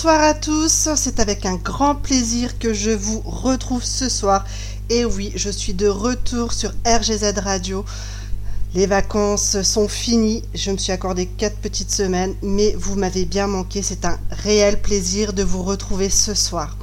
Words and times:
Bonsoir 0.00 0.22
à 0.22 0.34
tous, 0.34 0.90
c'est 0.94 1.18
avec 1.18 1.44
un 1.44 1.56
grand 1.56 1.96
plaisir 1.96 2.60
que 2.60 2.72
je 2.72 2.92
vous 2.92 3.18
retrouve 3.18 3.82
ce 3.82 4.08
soir. 4.08 4.44
Et 4.90 5.04
oui, 5.04 5.32
je 5.34 5.50
suis 5.50 5.74
de 5.74 5.88
retour 5.88 6.52
sur 6.52 6.70
RGZ 6.86 7.36
Radio. 7.42 7.84
Les 8.76 8.86
vacances 8.86 9.60
sont 9.62 9.88
finies, 9.88 10.44
je 10.54 10.70
me 10.70 10.76
suis 10.76 10.92
accordé 10.92 11.26
quatre 11.26 11.56
petites 11.56 11.90
semaines, 11.90 12.36
mais 12.42 12.76
vous 12.78 12.94
m'avez 12.94 13.24
bien 13.24 13.48
manqué, 13.48 13.82
c'est 13.82 14.04
un 14.04 14.16
réel 14.30 14.80
plaisir 14.80 15.32
de 15.32 15.42
vous 15.42 15.64
retrouver 15.64 16.10
ce 16.10 16.32
soir. 16.32 16.76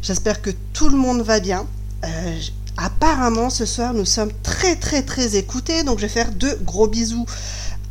J'espère 0.00 0.40
que 0.40 0.48
tout 0.72 0.88
le 0.88 0.96
monde 0.96 1.20
va 1.20 1.40
bien. 1.40 1.66
Euh, 2.04 2.40
apparemment, 2.78 3.50
ce 3.50 3.66
soir, 3.66 3.92
nous 3.92 4.06
sommes 4.06 4.32
très 4.42 4.74
très 4.74 5.02
très 5.02 5.36
écoutés, 5.36 5.82
donc 5.82 5.98
je 5.98 6.06
vais 6.06 6.08
faire 6.08 6.32
deux 6.32 6.56
gros 6.62 6.88
bisous 6.88 7.26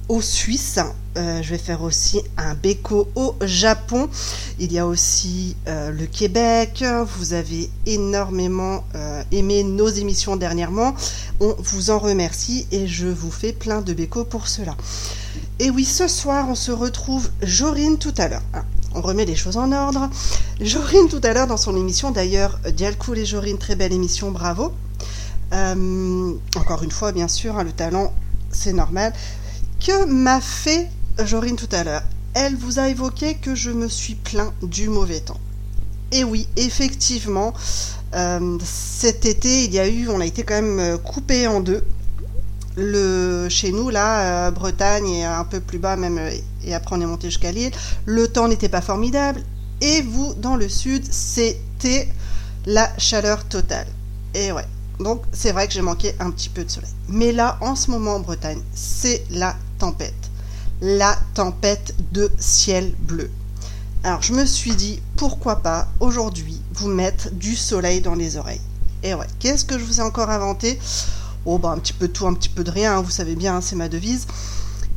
aux 0.10 0.22
Suisses. 0.22 0.80
Euh, 1.18 1.42
je 1.42 1.50
vais 1.50 1.58
faire 1.58 1.82
aussi 1.82 2.22
un 2.38 2.54
béco 2.54 3.08
au 3.16 3.36
Japon. 3.42 4.08
Il 4.60 4.72
y 4.72 4.78
a 4.78 4.86
aussi 4.86 5.56
euh, 5.68 5.92
le 5.92 6.06
Québec. 6.06 6.84
Vous 7.18 7.34
avez 7.34 7.70
énormément 7.86 8.84
euh, 8.96 9.24
aimé 9.32 9.64
nos 9.64 9.88
émissions 9.88 10.36
dernièrement. 10.36 10.96
On 11.40 11.56
vous 11.58 11.90
en 11.90 11.98
remercie 11.98 12.68
et 12.72 12.88
je 12.88 13.08
vous 13.08 13.32
fais 13.32 13.52
plein 13.52 13.82
de 13.82 13.94
béco 13.94 14.26
pour 14.26 14.48
cela. 14.48 14.76
Et 15.60 15.72
oui, 15.72 15.86
ce 15.86 16.08
soir, 16.08 16.48
on 16.50 16.56
se 16.56 16.72
retrouve 16.72 17.30
Jorine 17.42 17.98
tout 17.98 18.14
à 18.18 18.28
l'heure. 18.28 18.44
Ah, 18.54 18.64
on 18.94 19.02
remet 19.02 19.26
les 19.26 19.36
choses 19.36 19.58
en 19.58 19.72
ordre. 19.72 20.10
Jorine 20.62 21.10
tout 21.10 21.22
à 21.24 21.34
l'heure 21.34 21.48
dans 21.48 21.58
son 21.58 21.76
émission, 21.76 22.12
d'ailleurs, 22.12 22.60
Dialcool 22.76 23.18
et 23.18 23.26
Jorine, 23.26 23.58
très 23.58 23.76
belle 23.76 23.94
émission, 23.94 24.30
bravo. 24.32 24.72
Encore 25.52 26.84
une 26.84 26.92
fois, 26.92 27.12
bien 27.12 27.28
sûr, 27.28 27.58
hein, 27.58 27.64
le 27.64 27.72
talent, 27.72 28.14
c'est 28.52 28.74
normal. 28.74 29.14
Que 29.80 30.06
m'a 30.06 30.42
fait 30.42 30.90
Jorine 31.24 31.56
tout 31.56 31.70
à 31.72 31.84
l'heure? 31.84 32.04
Elle 32.34 32.56
vous 32.56 32.80
a 32.80 32.90
évoqué 32.90 33.36
que 33.36 33.56
je 33.56 33.70
me 33.70 33.88
suis 33.88 34.16
plaint 34.16 34.52
du 34.62 34.90
mauvais 34.90 35.20
temps. 35.20 35.40
Et 36.12 36.24
oui, 36.24 36.48
effectivement, 36.56 37.54
euh, 38.14 38.58
cet 38.64 39.26
été, 39.26 39.66
il 39.66 39.74
y 39.74 39.80
a 39.80 39.88
eu, 39.88 40.08
on 40.10 40.20
a 40.20 40.26
été 40.26 40.44
quand 40.44 40.56
même 40.56 40.80
euh, 40.80 40.98
coupé 40.98 41.48
en 41.48 41.60
deux. 41.60 41.84
Le, 42.76 43.48
chez 43.50 43.72
nous, 43.72 43.90
là, 43.90 44.48
euh, 44.48 44.52
Bretagne 44.52 45.08
et 45.10 45.26
un 45.26 45.44
peu 45.44 45.60
plus 45.60 45.80
bas 45.80 45.96
même, 45.96 46.20
et 46.64 46.76
après 46.76 46.96
on 46.96 47.02
est 47.02 47.06
monté 47.06 47.28
jusqu'à 47.28 47.52
Lille, 47.52 47.72
le 48.06 48.28
temps 48.28 48.48
n'était 48.48 48.70
pas 48.70 48.82
formidable. 48.82 49.42
Et 49.82 50.02
vous, 50.02 50.34
dans 50.36 50.56
le 50.56 50.70
sud, 50.70 51.04
c'était 51.12 52.08
la 52.66 52.90
chaleur 52.98 53.46
totale. 53.46 53.88
Et 54.34 54.52
ouais, 54.52 54.66
donc 55.00 55.24
c'est 55.32 55.52
vrai 55.52 55.68
que 55.68 55.74
j'ai 55.74 55.82
manqué 55.82 56.14
un 56.20 56.32
petit 56.32 56.50
peu 56.50 56.64
de 56.64 56.70
soleil. 56.70 56.92
Mais 57.10 57.32
là, 57.32 57.58
en 57.62 57.76
ce 57.76 57.90
moment 57.90 58.16
en 58.16 58.20
Bretagne, 58.20 58.62
c'est 58.74 59.24
la 59.32 59.56
tempête. 59.78 60.14
La 60.82 61.18
tempête 61.34 61.96
de 62.12 62.32
ciel 62.38 62.94
bleu. 63.00 63.30
Alors 64.04 64.22
je 64.22 64.34
me 64.34 64.46
suis 64.46 64.76
dit, 64.76 65.02
pourquoi 65.16 65.58
pas 65.58 65.88
aujourd'hui 66.00 66.62
vous 66.76 66.88
mettre 66.88 67.32
du 67.32 67.56
soleil 67.56 68.02
dans 68.02 68.16
les 68.16 68.38
oreilles. 68.38 68.62
Et 69.04 69.14
ouais, 69.14 69.28
qu'est-ce 69.40 69.66
que 69.66 69.78
je 69.78 69.84
vous 69.84 70.00
ai 70.00 70.04
encore 70.04 70.30
inventé? 70.30 70.80
Oh 71.46 71.58
bah 71.58 71.70
un 71.70 71.80
petit 71.80 71.94
peu 71.94 72.08
tout, 72.08 72.28
un 72.28 72.34
petit 72.34 72.50
peu 72.50 72.64
de 72.64 72.72
rien, 72.72 72.98
hein, 72.98 73.02
vous 73.02 73.12
savez 73.12 73.36
bien, 73.36 73.58
hein, 73.58 73.62
c'est 73.62 73.76
ma 73.76 73.90
devise. 73.90 74.28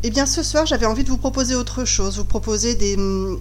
Eh 0.02 0.10
bien 0.10 0.26
ce 0.26 0.42
soir 0.42 0.66
j'avais 0.66 0.86
envie 0.86 1.04
de 1.04 1.10
vous 1.10 1.18
proposer 1.18 1.54
autre 1.54 1.84
chose, 1.84 2.18
vous 2.18 2.24
proposer 2.24 2.74
des, 2.74 2.97
hum, 2.97 3.38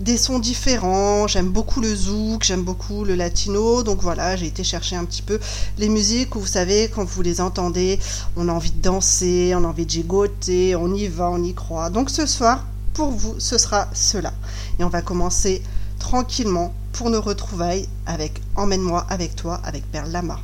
des 0.00 0.16
sons 0.16 0.38
différents. 0.38 1.26
J'aime 1.26 1.50
beaucoup 1.50 1.80
le 1.80 1.94
zouk, 1.94 2.42
j'aime 2.42 2.62
beaucoup 2.62 3.04
le 3.04 3.14
latino. 3.14 3.82
Donc 3.82 4.00
voilà, 4.00 4.36
j'ai 4.36 4.46
été 4.46 4.64
chercher 4.64 4.96
un 4.96 5.04
petit 5.04 5.22
peu 5.22 5.38
les 5.78 5.88
musiques 5.88 6.36
où 6.36 6.40
vous 6.40 6.46
savez, 6.46 6.90
quand 6.94 7.04
vous 7.04 7.22
les 7.22 7.40
entendez, 7.40 7.98
on 8.36 8.48
a 8.48 8.52
envie 8.52 8.72
de 8.72 8.80
danser, 8.80 9.54
on 9.56 9.64
a 9.64 9.68
envie 9.68 9.86
de 9.86 9.90
gigoter, 9.90 10.76
on 10.76 10.92
y 10.94 11.06
va, 11.08 11.30
on 11.30 11.42
y 11.42 11.54
croit. 11.54 11.90
Donc 11.90 12.10
ce 12.10 12.26
soir, 12.26 12.64
pour 12.92 13.10
vous, 13.10 13.34
ce 13.38 13.58
sera 13.58 13.88
cela. 13.92 14.32
Et 14.78 14.84
on 14.84 14.88
va 14.88 15.02
commencer 15.02 15.62
tranquillement 15.98 16.74
pour 16.92 17.10
nos 17.10 17.20
retrouvailles 17.20 17.88
avec 18.06 18.40
Emmène-moi 18.54 19.06
avec 19.08 19.34
toi 19.36 19.60
avec 19.64 19.90
Perle 19.90 20.10
Lama. 20.10 20.38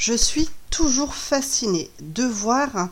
Je 0.00 0.14
suis 0.14 0.48
toujours 0.70 1.14
fascinée 1.14 1.90
de 2.00 2.24
voir 2.24 2.88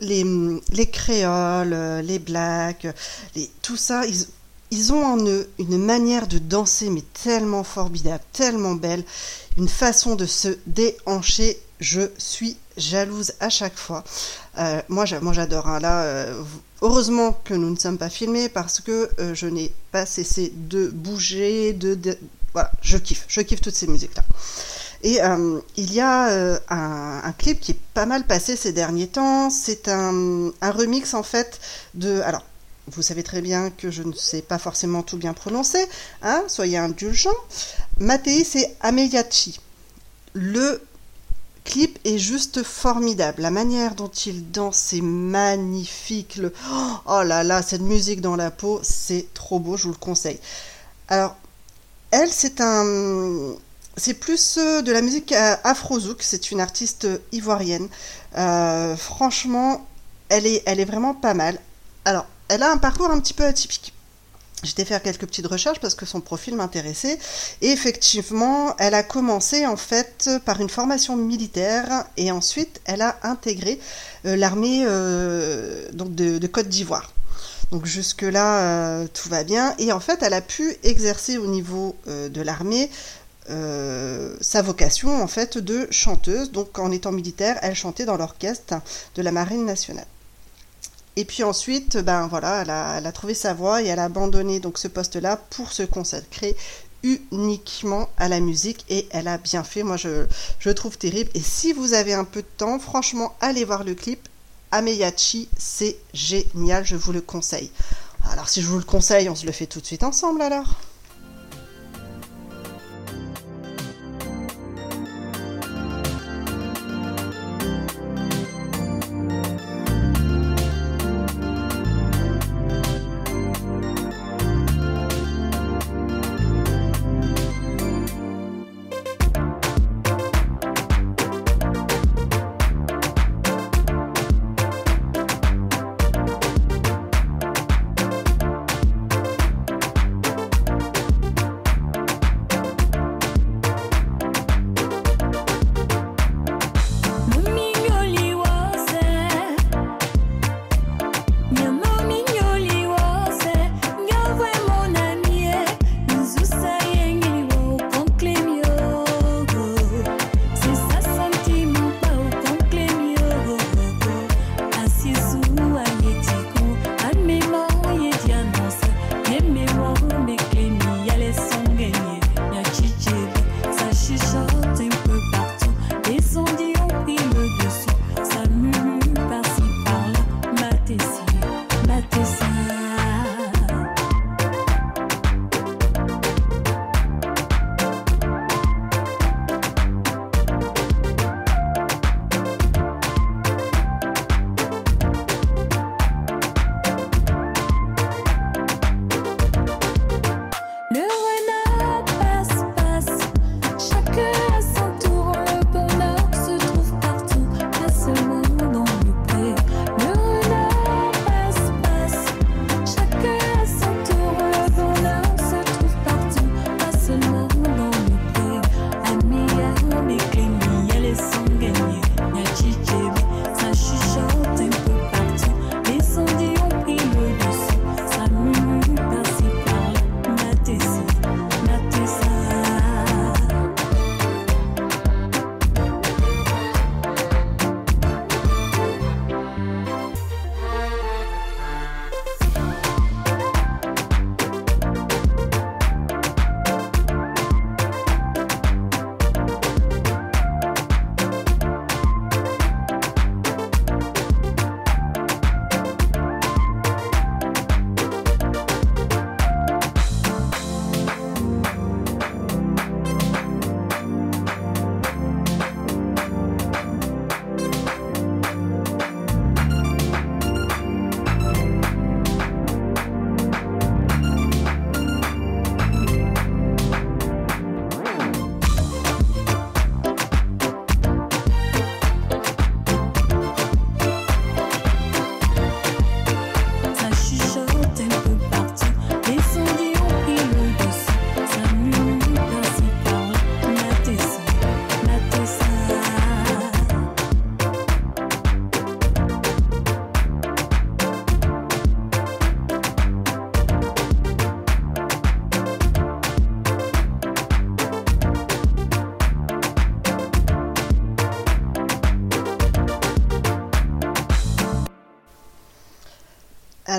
les, 0.00 0.24
les 0.70 0.86
créoles, 0.88 1.74
les 2.04 2.18
blacks, 2.20 2.86
tout 3.60 3.76
ça. 3.76 4.02
Ils, 4.70 4.92
ont 4.92 5.04
en 5.04 5.26
eux 5.26 5.48
une 5.58 5.78
manière 5.78 6.28
de 6.28 6.38
danser, 6.38 6.90
mais 6.90 7.02
tellement 7.24 7.64
formidable, 7.64 8.22
tellement 8.32 8.74
belle, 8.76 9.02
une 9.56 9.68
façon 9.68 10.14
de 10.14 10.26
se 10.26 10.56
déhancher. 10.66 11.58
Je 11.80 12.02
suis 12.18 12.56
jalouse 12.76 13.32
à 13.40 13.50
chaque 13.50 13.76
fois. 13.76 14.04
Euh, 14.58 14.80
moi, 14.88 15.06
j'a- 15.06 15.20
moi, 15.20 15.32
j'adore. 15.32 15.66
hein. 15.68 15.80
Là, 15.80 16.02
euh, 16.04 16.42
heureusement 16.82 17.32
que 17.44 17.52
nous 17.54 17.70
ne 17.70 17.76
sommes 17.76 17.98
pas 17.98 18.10
filmés 18.10 18.48
parce 18.48 18.80
que 18.80 19.10
euh, 19.18 19.34
je 19.34 19.46
n'ai 19.48 19.72
pas 19.90 20.06
cessé 20.06 20.52
de 20.54 20.86
bouger, 20.88 21.72
de, 21.72 21.94
de- 21.96 22.16
voilà, 22.52 22.70
je 22.80 22.96
kiffe, 22.96 23.24
je 23.28 23.40
kiffe 23.40 23.60
toutes 23.60 23.74
ces 23.74 23.88
musiques-là. 23.88 24.22
Et 25.04 25.22
euh, 25.22 25.60
il 25.76 25.92
y 25.92 26.00
a 26.00 26.28
euh, 26.28 26.58
un, 26.70 27.32
clip 27.38 27.60
qui 27.60 27.72
est 27.72 27.80
pas 27.92 28.06
mal 28.06 28.24
passé 28.24 28.56
ces 28.56 28.72
derniers 28.72 29.06
temps. 29.06 29.50
C'est 29.50 29.88
un, 29.88 30.50
un 30.62 30.70
remix 30.70 31.12
en 31.12 31.22
fait 31.22 31.60
de. 31.92 32.22
Alors, 32.22 32.42
vous 32.88 33.02
savez 33.02 33.22
très 33.22 33.42
bien 33.42 33.70
que 33.70 33.90
je 33.90 34.02
ne 34.02 34.14
sais 34.14 34.40
pas 34.40 34.58
forcément 34.58 35.02
tout 35.02 35.18
bien 35.18 35.34
prononcer, 35.34 35.86
hein, 36.22 36.42
soyez 36.48 36.78
indulgents. 36.78 37.30
Mattei, 37.98 38.44
c'est 38.44 38.76
Ameyachi. 38.80 39.60
Le 40.32 40.82
clip 41.64 41.98
est 42.04 42.18
juste 42.18 42.62
formidable. 42.62 43.42
La 43.42 43.50
manière 43.50 43.94
dont 43.94 44.08
il 44.08 44.50
danse, 44.50 44.76
c'est 44.76 45.02
magnifique. 45.02 46.36
Le... 46.36 46.52
Oh 47.06 47.22
là 47.22 47.44
là, 47.44 47.62
cette 47.62 47.82
musique 47.82 48.22
dans 48.22 48.36
la 48.36 48.50
peau, 48.50 48.80
c'est 48.82 49.26
trop 49.34 49.58
beau, 49.58 49.76
je 49.76 49.84
vous 49.84 49.92
le 49.92 49.98
conseille. 49.98 50.40
Alors, 51.08 51.36
elle, 52.10 52.30
c'est 52.30 52.62
un. 52.62 53.54
C'est 53.96 54.14
plus 54.14 54.58
euh, 54.58 54.82
de 54.82 54.90
la 54.90 55.02
musique 55.02 55.32
euh, 55.32 55.56
afro-zouk, 55.62 56.22
c'est 56.22 56.50
une 56.50 56.60
artiste 56.60 57.06
ivoirienne. 57.30 57.88
Euh, 58.36 58.96
franchement, 58.96 59.86
elle 60.28 60.46
est, 60.46 60.62
elle 60.66 60.80
est 60.80 60.84
vraiment 60.84 61.14
pas 61.14 61.34
mal. 61.34 61.58
Alors, 62.04 62.26
elle 62.48 62.62
a 62.64 62.72
un 62.72 62.76
parcours 62.76 63.10
un 63.10 63.20
petit 63.20 63.34
peu 63.34 63.44
atypique. 63.44 63.92
J'étais 64.64 64.84
faire 64.84 65.02
quelques 65.02 65.26
petites 65.26 65.46
recherches 65.46 65.78
parce 65.78 65.94
que 65.94 66.06
son 66.06 66.20
profil 66.20 66.56
m'intéressait. 66.56 67.18
Et 67.60 67.70
effectivement, 67.70 68.74
elle 68.78 68.94
a 68.94 69.02
commencé 69.02 69.66
en 69.66 69.76
fait 69.76 70.30
par 70.44 70.60
une 70.60 70.70
formation 70.70 71.16
militaire 71.16 72.06
et 72.16 72.32
ensuite 72.32 72.80
elle 72.86 73.02
a 73.02 73.18
intégré 73.22 73.78
l'armée 74.24 74.84
de, 74.84 76.46
Côte 76.46 76.68
d'Ivoire. 76.68 77.12
Donc 77.72 77.84
jusque-là, 77.84 79.06
tout 79.08 79.28
va 79.28 79.44
bien. 79.44 79.74
Et 79.78 79.92
en 79.92 80.00
fait, 80.00 80.22
elle 80.22 80.32
a 80.32 80.40
pu 80.40 80.78
exercer 80.82 81.36
au 81.36 81.46
niveau 81.46 81.94
de 82.06 82.40
l'armée 82.40 82.88
euh, 83.50 84.36
sa 84.40 84.62
vocation 84.62 85.22
en 85.22 85.26
fait 85.26 85.58
de 85.58 85.86
chanteuse. 85.90 86.50
Donc 86.52 86.78
en 86.78 86.90
étant 86.90 87.12
militaire, 87.12 87.58
elle 87.62 87.74
chantait 87.74 88.04
dans 88.04 88.16
l'orchestre 88.16 88.74
de 89.14 89.22
la 89.22 89.32
Marine 89.32 89.64
nationale. 89.64 90.06
Et 91.16 91.24
puis 91.24 91.44
ensuite, 91.44 91.96
ben 91.98 92.26
voilà, 92.26 92.62
elle 92.62 93.06
a, 93.06 93.12
trouvé 93.12 93.34
sa 93.34 93.54
voie 93.54 93.82
et 93.82 93.86
elle 93.86 94.00
a 94.00 94.04
abandonné 94.04 94.58
donc 94.58 94.78
ce 94.78 94.88
poste-là 94.88 95.36
pour 95.50 95.72
se 95.72 95.84
consacrer 95.84 96.56
uniquement 97.04 98.08
à 98.16 98.28
la 98.28 98.40
musique 98.40 98.84
et 98.88 99.06
elle 99.10 99.28
a 99.28 99.38
bien 99.38 99.62
fait. 99.62 99.84
Moi, 99.84 99.96
je, 99.96 100.26
je 100.58 100.70
trouve 100.70 100.98
terrible. 100.98 101.30
Et 101.34 101.40
si 101.40 101.72
vous 101.72 101.92
avez 101.92 102.14
un 102.14 102.24
peu 102.24 102.42
de 102.42 102.48
temps, 102.56 102.78
franchement, 102.80 103.36
allez 103.40 103.64
voir 103.64 103.84
le 103.84 103.94
clip. 103.94 104.28
Ameyachi, 104.72 105.48
c'est 105.56 105.98
génial, 106.12 106.84
je 106.84 106.96
vous 106.96 107.12
le 107.12 107.20
conseille. 107.20 107.70
Alors, 108.32 108.48
si 108.48 108.60
je 108.60 108.66
vous 108.66 108.78
le 108.78 108.84
conseille, 108.84 109.28
on 109.28 109.36
se 109.36 109.46
le 109.46 109.52
fait 109.52 109.66
tout 109.66 109.80
de 109.80 109.86
suite 109.86 110.02
ensemble 110.02 110.42
alors. 110.42 110.74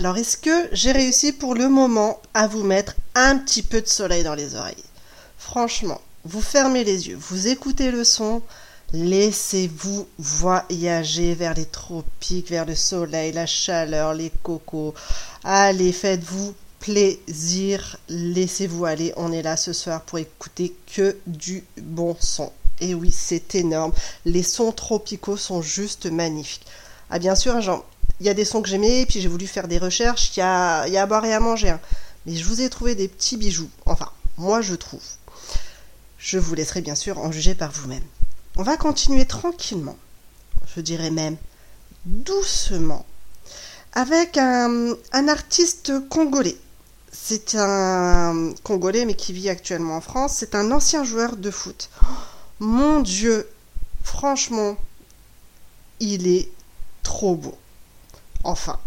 Alors, 0.06 0.20
est-ce 0.20 0.38
que 0.38 0.70
j'ai 0.72 0.92
réussi 0.92 1.32
pour 1.32 1.56
le 1.56 1.68
moment 1.68 2.22
à 2.36 2.46
vous 2.46 2.62
mettre 2.62 2.94
un 3.16 3.40
petit 3.40 3.64
peu 3.64 3.82
de 3.82 3.88
soleil 3.88 4.24
dans 4.24 4.36
les 4.36 4.54
oreilles? 4.54 4.76
Franchement, 5.40 6.00
vous 6.26 6.44
fermez 6.44 6.84
les 6.84 7.08
yeux, 7.08 7.18
vous 7.20 7.48
écoutez 7.48 7.90
le 7.90 8.04
son, 8.04 8.44
laissez-vous 8.94 10.08
voyager 10.20 11.34
vers 11.34 11.56
les 11.56 11.66
tropiques, 11.66 12.52
vers 12.52 12.68
le 12.68 12.76
soleil, 12.76 13.32
la 13.32 13.48
chaleur, 13.48 14.14
les 14.14 14.32
cocos. 14.44 14.94
Allez, 15.44 15.92
faites-vous 15.92 16.54
plaisir, 16.80 17.98
laissez-vous 18.08 18.86
aller. 18.86 19.12
On 19.18 19.32
est 19.32 19.42
là 19.42 19.58
ce 19.58 19.74
soir 19.74 20.04
pour 20.04 20.20
écouter 20.20 20.76
que 20.96 21.18
du 21.26 21.64
bon 21.82 22.16
son. 22.20 22.52
Et 22.80 22.94
oui, 22.94 23.12
c'est 23.12 23.56
énorme. 23.56 23.92
Les 24.26 24.44
sons 24.44 24.72
tropicaux 24.72 25.36
sont 25.36 25.64
juste 25.64 26.06
magnifiques. 26.06 26.68
Ah 27.10 27.18
bien 27.18 27.36
sûr, 27.36 27.60
genre, 27.62 27.86
il 28.20 28.26
y 28.26 28.30
a 28.30 28.34
des 28.34 28.46
sons 28.46 28.62
que 28.62 28.70
j'aimais, 28.70 29.06
puis 29.06 29.22
j'ai 29.22 29.28
voulu 29.28 29.48
faire 29.48 29.68
des 29.68 29.78
recherches, 29.78 30.36
il 30.36 30.40
y 30.40 30.44
a, 30.44 30.82
à 30.82 31.06
boire 31.06 31.26
et 31.26 31.34
à 31.34 31.40
manger. 31.40 31.70
Hein. 31.70 31.80
Mais 32.26 32.36
je 32.36 32.46
vous 32.46 32.62
ai 32.62 32.70
trouvé 32.70 32.96
des 32.96 33.08
petits 33.08 33.38
bijoux. 33.38 33.70
Enfin, 33.86 34.10
moi 34.38 34.62
je 34.62 34.76
trouve. 34.76 35.04
Je 36.18 36.40
vous 36.40 36.56
laisserai 36.56 36.82
bien 36.82 36.96
sûr 36.96 37.20
en 37.20 37.32
juger 37.32 37.56
par 37.56 37.72
vous-même. 37.72 38.04
On 38.58 38.64
va 38.64 38.78
continuer 38.78 39.26
tranquillement, 39.26 39.98
je 40.76 40.82
dirais 40.82 41.12
même 41.12 41.38
doucement, 42.06 43.06
avec 43.94 44.38
un, 44.38 44.94
un 45.12 45.28
artiste 45.28 45.94
congolais. 46.10 46.58
C'est 47.12 47.56
un 47.56 48.54
Congolais, 48.64 49.06
mais 49.06 49.16
qui 49.16 49.34
vit 49.34 49.50
actuellement 49.50 49.96
en 49.96 50.02
France. 50.02 50.36
C'est 50.36 50.54
un 50.54 50.72
ancien 50.72 51.04
joueur 51.04 51.38
de 51.38 51.50
foot. 51.50 51.90
mon 52.60 53.00
Dieu, 53.00 53.50
franchement, 54.04 54.76
il 56.00 56.28
est 56.28 56.52
trop 57.04 57.36
beau. 57.36 57.58
Enfin, 58.48 58.78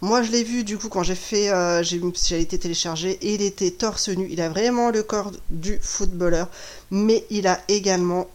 moi 0.00 0.22
je 0.22 0.30
l'ai 0.30 0.42
vu 0.42 0.64
du 0.64 0.78
coup 0.78 0.88
quand 0.88 1.02
j'ai 1.02 1.14
fait, 1.14 1.50
euh, 1.50 1.82
j'ai 1.82 2.40
été 2.40 2.58
téléchargé 2.58 3.18
il 3.20 3.42
était 3.42 3.70
torse 3.70 4.08
nu. 4.08 4.26
Il 4.30 4.40
a 4.40 4.48
vraiment 4.48 4.90
le 4.90 5.02
corps 5.02 5.32
du 5.50 5.78
footballeur, 5.82 6.48
mais 6.90 7.26
il 7.28 7.46
a 7.46 7.60
également 7.68 8.26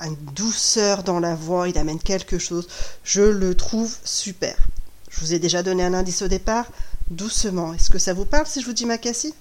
une 0.00 0.14
douceur 0.34 1.02
dans 1.02 1.18
la 1.18 1.34
voix. 1.34 1.68
Il 1.68 1.76
amène 1.76 1.98
quelque 1.98 2.38
chose. 2.38 2.68
Je 3.02 3.22
le 3.22 3.56
trouve 3.56 3.96
super. 4.04 4.56
Je 5.10 5.20
vous 5.20 5.34
ai 5.34 5.40
déjà 5.40 5.64
donné 5.64 5.82
un 5.82 5.92
indice 5.92 6.22
au 6.22 6.28
départ. 6.28 6.66
Doucement. 7.10 7.74
Est-ce 7.74 7.90
que 7.90 7.98
ça 7.98 8.14
vous 8.14 8.26
parle 8.26 8.46
si 8.46 8.60
je 8.60 8.66
vous 8.66 8.72
dis 8.72 8.86
Macassi 8.86 9.34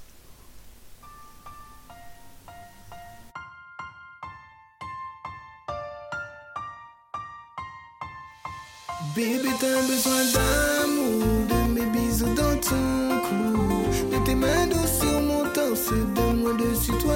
Bébé, 9.15 9.47
t'as 9.61 9.81
besoin 9.87 10.25
d'amour, 10.33 11.47
de 11.47 11.71
mes 11.71 11.85
bisous 11.85 12.33
dans 12.35 12.57
ton 12.59 13.21
cou, 13.29 14.11
de 14.11 14.25
tes 14.25 14.35
mains 14.35 14.67
douces 14.67 14.99
sur 14.99 15.21
mon 15.21 15.45
torse, 15.53 15.89
de 15.89 16.33
moi 16.33 16.51
dessus, 16.53 16.91
toi 16.99 17.13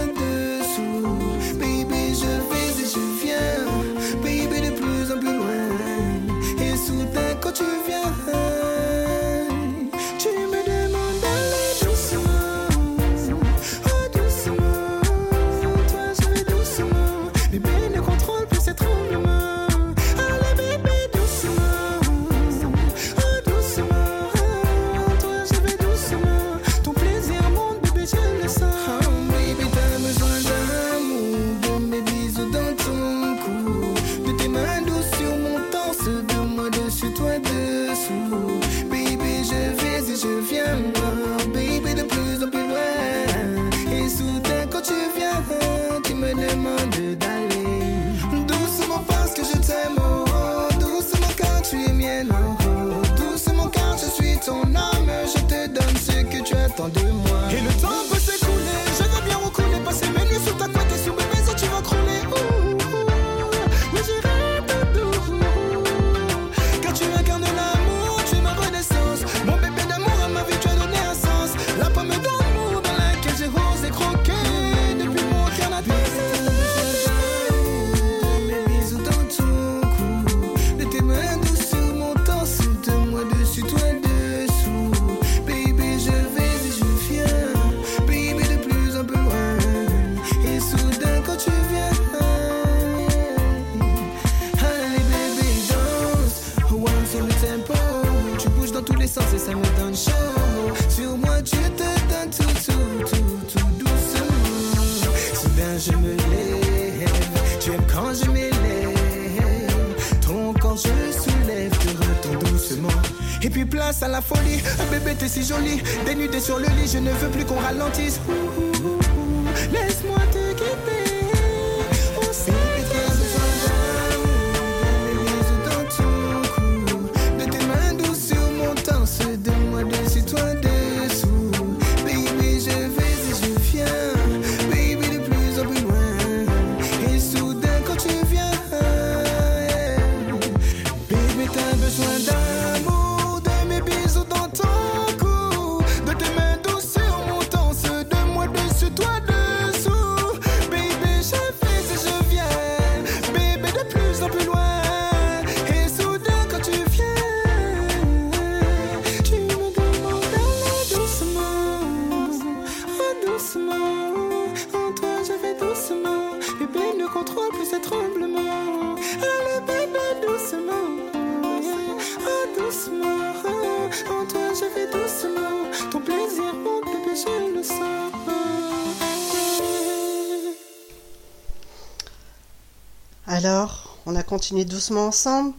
Continué 184.39 184.63
doucement 184.63 185.07
ensemble, 185.07 185.53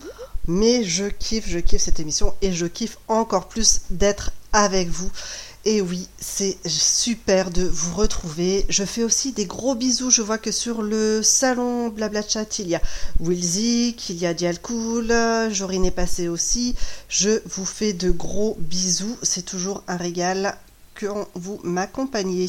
mais 0.48 0.84
je 0.84 1.04
kiffe, 1.04 1.46
je 1.46 1.58
kiffe 1.58 1.82
cette 1.82 2.00
émission 2.00 2.34
et 2.40 2.50
je 2.50 2.64
kiffe 2.64 2.96
encore 3.08 3.46
plus 3.46 3.82
d'être 3.90 4.30
avec 4.54 4.88
vous. 4.88 5.10
Et 5.66 5.82
oui, 5.82 6.08
c'est 6.18 6.56
super 6.66 7.50
de 7.50 7.62
vous 7.62 7.94
retrouver. 7.94 8.64
Je 8.70 8.84
fais 8.84 9.02
aussi 9.02 9.32
des 9.32 9.44
gros 9.44 9.74
bisous. 9.74 10.08
Je 10.08 10.22
vois 10.22 10.38
que 10.38 10.50
sur 10.50 10.80
le 10.80 11.22
salon 11.22 11.88
Blabla 11.88 12.26
Chat, 12.26 12.58
il 12.58 12.68
y 12.68 12.74
a 12.74 12.80
Wilzik, 13.20 14.08
il 14.08 14.16
y 14.16 14.24
a 14.24 14.32
Dialcool, 14.32 15.12
Jorine 15.50 15.84
est 15.84 15.90
passé 15.90 16.28
aussi. 16.28 16.74
Je 17.10 17.42
vous 17.44 17.66
fais 17.66 17.92
de 17.92 18.10
gros 18.10 18.56
bisous. 18.60 19.18
C'est 19.22 19.44
toujours 19.44 19.84
un 19.88 19.98
régal 19.98 20.56
que 20.94 21.04
vous 21.34 21.60
m'accompagnez. 21.64 22.48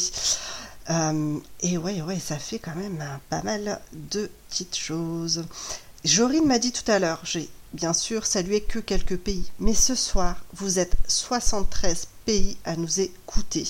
Euh, 0.90 1.38
et 1.60 1.78
ouais, 1.78 2.02
ouais, 2.02 2.20
ça 2.20 2.38
fait 2.38 2.60
quand 2.60 2.76
même 2.76 3.04
pas 3.30 3.44
mal 3.44 3.82
de 3.92 4.30
petites 4.50 4.78
choses. 4.78 5.44
Jorine 6.04 6.48
m'a 6.48 6.58
dit 6.58 6.72
tout 6.72 6.90
à 6.90 6.98
l'heure, 6.98 7.22
j'ai 7.24 7.48
bien 7.74 7.94
sûr 7.94 8.26
salué 8.26 8.62
que 8.62 8.80
quelques 8.80 9.18
pays, 9.18 9.52
mais 9.60 9.76
ce 9.76 9.94
soir, 9.94 10.36
vous 10.54 10.80
êtes 10.80 10.96
73 11.08 12.08
pays 12.26 12.58
à 12.66 12.76
nous 12.76 13.00
écouter. 13.00 13.68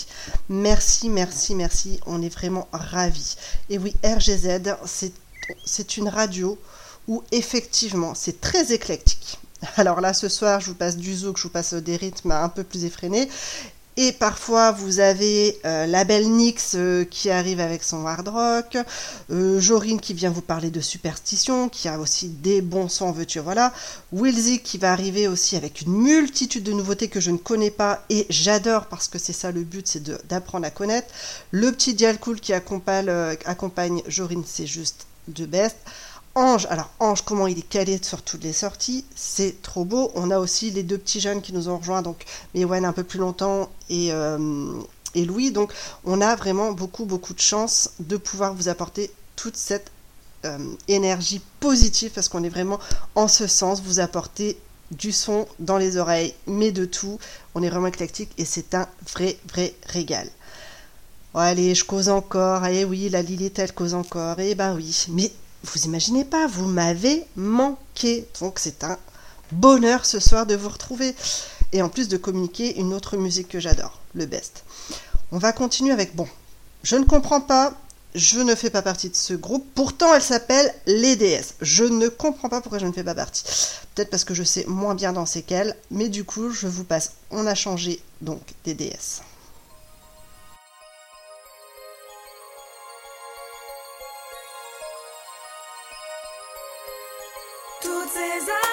Merci, 0.47 1.09
merci, 1.09 1.55
merci, 1.55 1.99
on 2.05 2.21
est 2.21 2.29
vraiment 2.29 2.69
ravis. 2.71 3.35
Et 3.69 3.77
oui, 3.77 3.93
RGZ, 4.03 4.61
c'est 5.65 5.97
une 5.97 6.07
radio 6.07 6.57
où 7.09 7.21
effectivement, 7.33 8.15
c'est 8.15 8.39
très 8.39 8.71
éclectique. 8.71 9.37
Alors 9.75 9.99
là, 9.99 10.13
ce 10.13 10.29
soir, 10.29 10.61
je 10.61 10.67
vous 10.67 10.75
passe 10.75 10.95
du 10.95 11.13
zouk, 11.13 11.37
je 11.37 11.43
vous 11.43 11.49
passe 11.49 11.73
des 11.73 11.97
rythmes 11.97 12.31
un 12.31 12.49
peu 12.49 12.63
plus 12.63 12.85
effrénés. 12.85 13.29
Et 13.97 14.13
parfois, 14.13 14.71
vous 14.71 15.01
avez 15.01 15.59
euh, 15.65 15.85
la 15.85 16.05
belle 16.05 16.29
Nyx 16.29 16.75
euh, 16.75 17.03
qui 17.03 17.29
arrive 17.29 17.59
avec 17.59 17.83
son 17.83 18.05
hard 18.05 18.29
rock, 18.29 18.77
euh, 19.29 19.59
Jorine 19.59 19.99
qui 19.99 20.13
vient 20.13 20.29
vous 20.29 20.41
parler 20.41 20.69
de 20.69 20.79
superstition, 20.79 21.67
qui 21.67 21.89
a 21.89 21.99
aussi 21.99 22.29
des 22.29 22.61
bons 22.61 22.87
sons, 22.87 23.11
veux-tu, 23.11 23.39
voilà. 23.39 23.73
Wilzy 24.13 24.59
qui 24.59 24.77
va 24.77 24.93
arriver 24.93 25.27
aussi 25.27 25.57
avec 25.57 25.81
une 25.81 25.91
multitude 25.91 26.63
de 26.63 26.71
nouveautés 26.71 27.09
que 27.09 27.19
je 27.19 27.31
ne 27.31 27.37
connais 27.37 27.71
pas 27.71 28.05
et 28.09 28.25
j'adore 28.29 28.85
parce 28.85 29.09
que 29.09 29.19
c'est 29.19 29.33
ça 29.33 29.51
le 29.51 29.63
but, 29.63 29.85
c'est 29.85 30.03
d'apprendre 30.27 30.65
à 30.65 30.69
connaître. 30.69 31.13
Le 31.51 31.69
petit 31.73 31.93
Dialcool 31.93 32.39
qui 32.39 32.53
accompagne, 32.53 33.11
accompagne 33.45 34.01
Jorine, 34.07 34.43
c'est 34.47 34.67
juste 34.67 35.05
de 35.27 35.45
best. 35.45 35.75
Ange, 36.33 36.65
alors 36.69 36.89
Ange, 36.99 37.23
comment 37.23 37.45
il 37.45 37.59
est 37.59 37.67
calé 37.67 37.99
sur 38.01 38.21
toutes 38.21 38.43
les 38.43 38.53
sorties, 38.53 39.03
c'est 39.15 39.61
trop 39.61 39.83
beau. 39.83 40.11
On 40.15 40.31
a 40.31 40.39
aussi 40.39 40.71
les 40.71 40.83
deux 40.83 40.97
petits 40.97 41.19
jeunes 41.19 41.41
qui 41.41 41.51
nous 41.51 41.67
ont 41.67 41.77
rejoints, 41.77 42.01
donc 42.01 42.23
Mewen 42.55 42.85
un 42.85 42.93
peu 42.93 43.03
plus 43.03 43.19
longtemps 43.19 43.69
et, 43.89 44.13
euh, 44.13 44.79
Louis. 45.13 45.51
Donc 45.51 45.73
on 46.05 46.21
a 46.21 46.35
vraiment 46.37 46.71
beaucoup, 46.71 47.03
beaucoup 47.03 47.33
de 47.33 47.41
chance 47.41 47.89
de 47.99 48.15
pouvoir 48.15 48.53
vous 48.53 48.69
apporter 48.69 49.11
toute 49.35 49.57
cette 49.57 49.91
euh, 50.45 50.57
énergie 50.87 51.41
positive 51.59 52.11
parce 52.15 52.29
qu'on 52.29 52.45
est 52.45 52.49
vraiment 52.49 52.79
en 53.15 53.27
ce 53.27 53.45
sens, 53.45 53.81
vous 53.81 53.99
apporter 53.99 54.57
du 54.91 55.11
son 55.11 55.47
dans 55.59 55.77
les 55.77 55.97
oreilles, 55.97 56.33
mais 56.47 56.71
de 56.71 56.85
tout. 56.85 57.19
On 57.55 57.63
est 57.63 57.69
vraiment 57.69 57.87
éclectique 57.87 58.31
et 58.37 58.45
c'est 58.45 58.73
un 58.73 58.87
vrai, 59.13 59.37
vrai 59.51 59.73
régal. 59.85 60.29
allez, 61.33 61.75
je 61.75 61.83
cause 61.83 62.07
encore. 62.07 62.65
Eh 62.67 62.85
oui, 62.85 63.09
la 63.09 63.21
Lilith, 63.21 63.59
elle 63.59 63.73
cause 63.73 63.93
encore. 63.93 64.39
Eh 64.39 64.55
ben 64.55 64.73
oui, 64.75 65.07
mais 65.09 65.29
vous 65.63 65.85
imaginez 65.85 66.25
pas, 66.25 66.47
vous 66.47 66.67
m'avez 66.67 67.25
manqué. 67.35 68.27
Donc 68.39 68.59
c'est 68.59 68.83
un 68.83 68.97
bonheur 69.51 70.05
ce 70.05 70.19
soir 70.19 70.45
de 70.45 70.55
vous 70.55 70.69
retrouver. 70.69 71.15
Et 71.73 71.81
en 71.81 71.89
plus 71.89 72.07
de 72.07 72.17
communiquer 72.17 72.79
une 72.79 72.93
autre 72.93 73.17
musique 73.17 73.47
que 73.47 73.59
j'adore, 73.59 73.99
le 74.13 74.25
best. 74.25 74.63
On 75.31 75.37
va 75.37 75.53
continuer 75.53 75.93
avec, 75.93 76.15
bon, 76.15 76.27
je 76.83 76.97
ne 76.97 77.05
comprends 77.05 77.39
pas, 77.39 77.73
je 78.13 78.39
ne 78.39 78.55
fais 78.55 78.69
pas 78.69 78.81
partie 78.81 79.09
de 79.09 79.15
ce 79.15 79.33
groupe. 79.33 79.65
Pourtant, 79.73 80.13
elle 80.13 80.21
s'appelle 80.21 80.73
Les 80.85 81.15
DS. 81.15 81.55
Je 81.61 81.85
ne 81.85 82.09
comprends 82.09 82.49
pas 82.49 82.59
pourquoi 82.59 82.79
je 82.79 82.85
ne 82.85 82.91
fais 82.91 83.05
pas 83.05 83.15
partie. 83.15 83.43
Peut-être 83.95 84.09
parce 84.09 84.25
que 84.25 84.33
je 84.33 84.43
sais 84.43 84.65
moins 84.67 84.95
bien 84.95 85.13
danser 85.13 85.43
qu'elle. 85.43 85.77
Mais 85.91 86.09
du 86.09 86.25
coup, 86.25 86.49
je 86.49 86.67
vous 86.67 86.83
passe. 86.83 87.13
On 87.29 87.47
a 87.47 87.55
changé 87.55 88.01
donc 88.19 88.41
des 88.65 88.73
DS. 88.73 89.21
On 97.83 98.70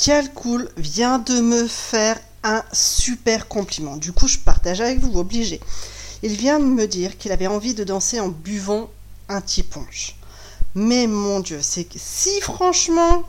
Dialcool 0.00 0.70
vient 0.78 1.18
de 1.18 1.42
me 1.42 1.68
faire 1.68 2.18
un 2.42 2.64
super 2.72 3.48
compliment. 3.48 3.98
Du 3.98 4.12
coup, 4.12 4.28
je 4.28 4.38
partage 4.38 4.80
avec 4.80 4.98
vous, 4.98 5.18
obligé. 5.18 5.60
Il 6.22 6.36
vient 6.36 6.58
de 6.58 6.64
me 6.64 6.86
dire 6.86 7.18
qu'il 7.18 7.32
avait 7.32 7.46
envie 7.46 7.74
de 7.74 7.84
danser 7.84 8.18
en 8.18 8.28
buvant 8.28 8.88
un 9.28 9.42
petit 9.42 9.62
punch. 9.62 10.16
Mais 10.74 11.06
mon 11.06 11.40
Dieu, 11.40 11.58
c'est 11.60 11.86
si 11.96 12.40
franchement, 12.40 13.24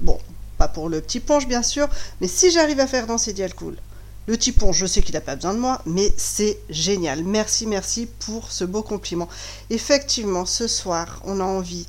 bon, 0.00 0.18
pas 0.58 0.66
pour 0.66 0.88
le 0.88 1.00
petit 1.00 1.20
punch 1.20 1.46
bien 1.46 1.62
sûr, 1.62 1.88
mais 2.20 2.26
si 2.26 2.50
j'arrive 2.50 2.80
à 2.80 2.88
faire 2.88 3.06
danser 3.06 3.32
Dialcool, 3.32 3.76
le 4.26 4.36
petit 4.36 4.50
punch, 4.52 4.76
je 4.76 4.86
sais 4.86 5.02
qu'il 5.02 5.14
n'a 5.14 5.20
pas 5.20 5.36
besoin 5.36 5.54
de 5.54 5.60
moi, 5.60 5.82
mais 5.86 6.12
c'est 6.16 6.58
génial. 6.68 7.22
Merci, 7.22 7.66
merci 7.66 8.08
pour 8.26 8.50
ce 8.50 8.64
beau 8.64 8.82
compliment. 8.82 9.28
Effectivement, 9.70 10.46
ce 10.46 10.66
soir, 10.66 11.20
on 11.24 11.38
a 11.38 11.44
envie 11.44 11.86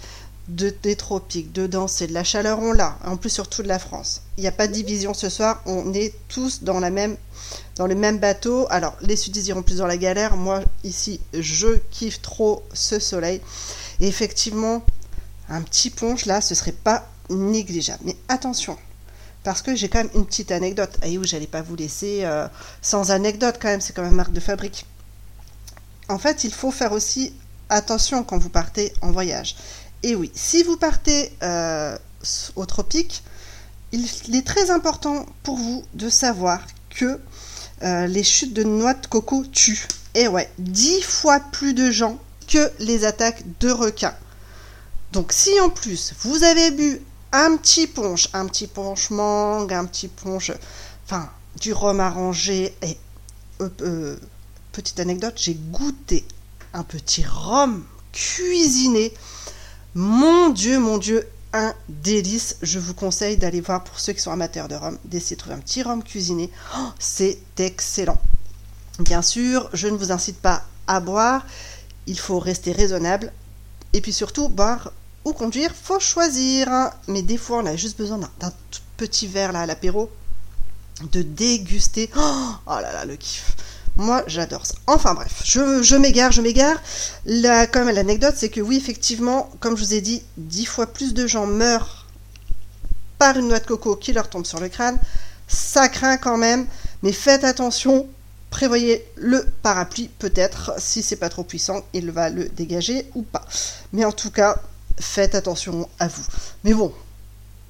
de, 0.47 0.73
des 0.83 0.95
tropiques, 0.95 1.51
de 1.51 1.67
danser, 1.67 2.07
de 2.07 2.13
la 2.13 2.23
chaleur, 2.23 2.59
on 2.59 2.73
l'a, 2.73 2.97
en 3.05 3.17
plus 3.17 3.29
surtout 3.29 3.63
de 3.63 3.67
la 3.67 3.79
France. 3.79 4.21
Il 4.37 4.41
n'y 4.41 4.47
a 4.47 4.51
pas 4.51 4.67
de 4.67 4.73
division 4.73 5.13
ce 5.13 5.29
soir, 5.29 5.61
on 5.65 5.93
est 5.93 6.13
tous 6.27 6.63
dans, 6.63 6.79
la 6.79 6.89
même, 6.89 7.15
dans 7.75 7.87
le 7.87 7.95
même 7.95 8.19
bateau. 8.19 8.67
Alors, 8.69 8.95
les 9.01 9.15
sudistes 9.15 9.47
iront 9.47 9.61
plus 9.63 9.77
dans 9.77 9.87
la 9.87 9.97
galère, 9.97 10.37
moi 10.37 10.61
ici, 10.83 11.21
je 11.33 11.77
kiffe 11.91 12.21
trop 12.21 12.63
ce 12.73 12.99
soleil. 12.99 13.41
Et 13.99 14.07
effectivement, 14.07 14.83
un 15.49 15.61
petit 15.61 15.89
ponche 15.89 16.25
là, 16.25 16.41
ce 16.41 16.55
serait 16.55 16.71
pas 16.71 17.07
négligeable. 17.29 18.03
Mais 18.05 18.17
attention, 18.27 18.77
parce 19.43 19.61
que 19.61 19.75
j'ai 19.75 19.89
quand 19.89 19.99
même 19.99 20.11
une 20.15 20.25
petite 20.25 20.51
anecdote. 20.51 20.97
Et 21.03 21.17
où 21.17 21.23
j'allais 21.23 21.47
pas 21.47 21.61
vous 21.61 21.75
laisser 21.75 22.21
euh, 22.23 22.47
sans 22.81 23.11
anecdote 23.11 23.57
quand 23.61 23.69
même, 23.69 23.81
c'est 23.81 23.93
quand 23.93 24.03
même 24.03 24.15
marque 24.15 24.33
de 24.33 24.39
fabrique. 24.39 24.85
En 26.09 26.19
fait, 26.19 26.43
il 26.43 26.53
faut 26.53 26.71
faire 26.71 26.91
aussi 26.91 27.33
attention 27.69 28.23
quand 28.23 28.37
vous 28.37 28.49
partez 28.49 28.93
en 29.01 29.11
voyage. 29.11 29.55
Et 30.03 30.15
oui, 30.15 30.31
si 30.33 30.63
vous 30.63 30.77
partez 30.77 31.31
euh, 31.43 31.97
au 32.55 32.65
tropique, 32.65 33.23
il, 33.91 34.05
est 34.35 34.45
très 34.45 34.71
important 34.71 35.25
pour 35.43 35.57
vous 35.57 35.83
de 35.93 36.09
savoir 36.09 36.61
que 36.89 37.19
euh, 37.83 38.07
les 38.07 38.23
chutes 38.23 38.53
de 38.53 38.63
noix 38.63 38.93
de 38.93 39.05
coco 39.07 39.43
tuent. 39.45 39.87
Et 40.15 40.27
ouais, 40.27 40.51
dix 40.57 41.01
fois 41.01 41.39
plus 41.39 41.73
de 41.73 41.91
gens 41.91 42.19
que 42.47 42.71
les 42.79 43.05
attaques 43.05 43.43
de 43.59 43.69
requins. 43.71 44.15
Donc 45.11 45.33
si 45.33 45.59
en 45.59 45.69
plus 45.69 46.13
vous 46.21 46.43
avez 46.43 46.71
bu 46.71 47.01
un 47.31 47.57
petit 47.57 47.87
punch, 47.87 48.29
un 48.33 48.45
petit 48.47 48.67
punch 48.67 49.09
mangue, 49.09 49.73
un 49.73 49.85
petit 49.85 50.07
punch, 50.07 50.51
enfin 51.05 51.29
du 51.59 51.73
rhum 51.73 51.99
arrangé 51.99 52.75
et 52.81 52.97
euh, 53.61 54.17
petite 54.71 54.99
anecdote, 54.99 55.33
j'ai 55.37 55.53
goûté 55.53 56.25
un 56.73 56.83
petit 56.83 57.25
rhum 57.25 57.85
cuisiné 58.11 59.13
mon 59.93 60.49
Dieu, 60.49 60.79
mon 60.79 60.97
Dieu, 60.97 61.27
un 61.53 61.73
délice. 61.89 62.55
Je 62.61 62.79
vous 62.79 62.93
conseille 62.93 63.37
d'aller 63.37 63.61
voir 63.61 63.83
pour 63.83 63.99
ceux 63.99 64.13
qui 64.13 64.21
sont 64.21 64.31
amateurs 64.31 64.67
de 64.67 64.75
rhum, 64.75 64.97
d'essayer 65.05 65.35
de 65.35 65.41
trouver 65.41 65.55
un 65.55 65.59
petit 65.59 65.83
rhum 65.83 66.03
cuisiné. 66.03 66.49
Oh, 66.77 66.87
c'est 66.99 67.39
excellent. 67.57 68.19
Bien 68.99 69.21
sûr, 69.21 69.69
je 69.73 69.87
ne 69.87 69.97
vous 69.97 70.11
incite 70.11 70.39
pas 70.39 70.63
à 70.87 70.99
boire. 70.99 71.45
Il 72.07 72.19
faut 72.19 72.39
rester 72.39 72.71
raisonnable. 72.71 73.31
Et 73.93 74.01
puis 74.01 74.13
surtout, 74.13 74.47
boire 74.47 74.91
ou 75.25 75.33
conduire, 75.33 75.73
faut 75.75 75.99
choisir. 75.99 76.69
Mais 77.07 77.21
des 77.21 77.37
fois, 77.37 77.59
on 77.59 77.65
a 77.65 77.75
juste 77.75 77.97
besoin 77.97 78.17
d'un 78.17 78.53
petit 78.97 79.27
verre 79.27 79.51
là 79.51 79.61
à 79.61 79.65
l'apéro, 79.65 80.09
de 81.11 81.21
déguster. 81.21 82.09
Oh, 82.15 82.51
oh 82.65 82.79
là 82.79 82.93
là, 82.93 83.05
le 83.05 83.15
kiff. 83.17 83.55
Moi, 84.01 84.23
j'adore 84.25 84.65
ça. 84.65 84.73
Enfin 84.87 85.13
bref, 85.13 85.43
je, 85.45 85.95
m'égare, 85.95 86.31
je 86.31 86.41
m'égare. 86.41 86.81
La, 87.25 87.67
quand 87.67 87.85
l'anecdote, 87.85 88.33
c'est 88.35 88.49
que 88.49 88.59
oui, 88.59 88.75
effectivement, 88.75 89.51
comme 89.59 89.77
je 89.77 89.83
vous 89.83 89.93
ai 89.93 90.01
dit, 90.01 90.23
dix 90.37 90.65
fois 90.65 90.87
plus 90.87 91.13
de 91.13 91.27
gens 91.27 91.45
meurent 91.45 92.07
par 93.19 93.37
une 93.37 93.49
noix 93.49 93.59
de 93.59 93.67
coco 93.67 93.95
qui 93.95 94.11
leur 94.11 94.27
tombe 94.27 94.47
sur 94.47 94.59
le 94.59 94.69
crâne. 94.69 94.97
Ça 95.47 95.87
craint 95.87 96.17
quand 96.17 96.37
même, 96.37 96.65
mais 97.03 97.11
faites 97.11 97.43
attention. 97.43 98.07
Prévoyez 98.49 99.05
le 99.17 99.45
parapluie, 99.61 100.09
peut-être, 100.17 100.73
si 100.79 101.03
c'est 101.03 101.15
pas 101.17 101.29
trop 101.29 101.43
puissant, 101.43 101.83
il 101.93 102.09
va 102.09 102.31
le 102.31 102.49
dégager 102.49 103.07
ou 103.13 103.21
pas. 103.21 103.45
Mais 103.93 104.03
en 104.03 104.11
tout 104.11 104.31
cas, 104.31 104.55
faites 104.99 105.35
attention 105.35 105.87
à 105.99 106.07
vous. 106.07 106.25
Mais 106.63 106.73
bon, 106.73 106.91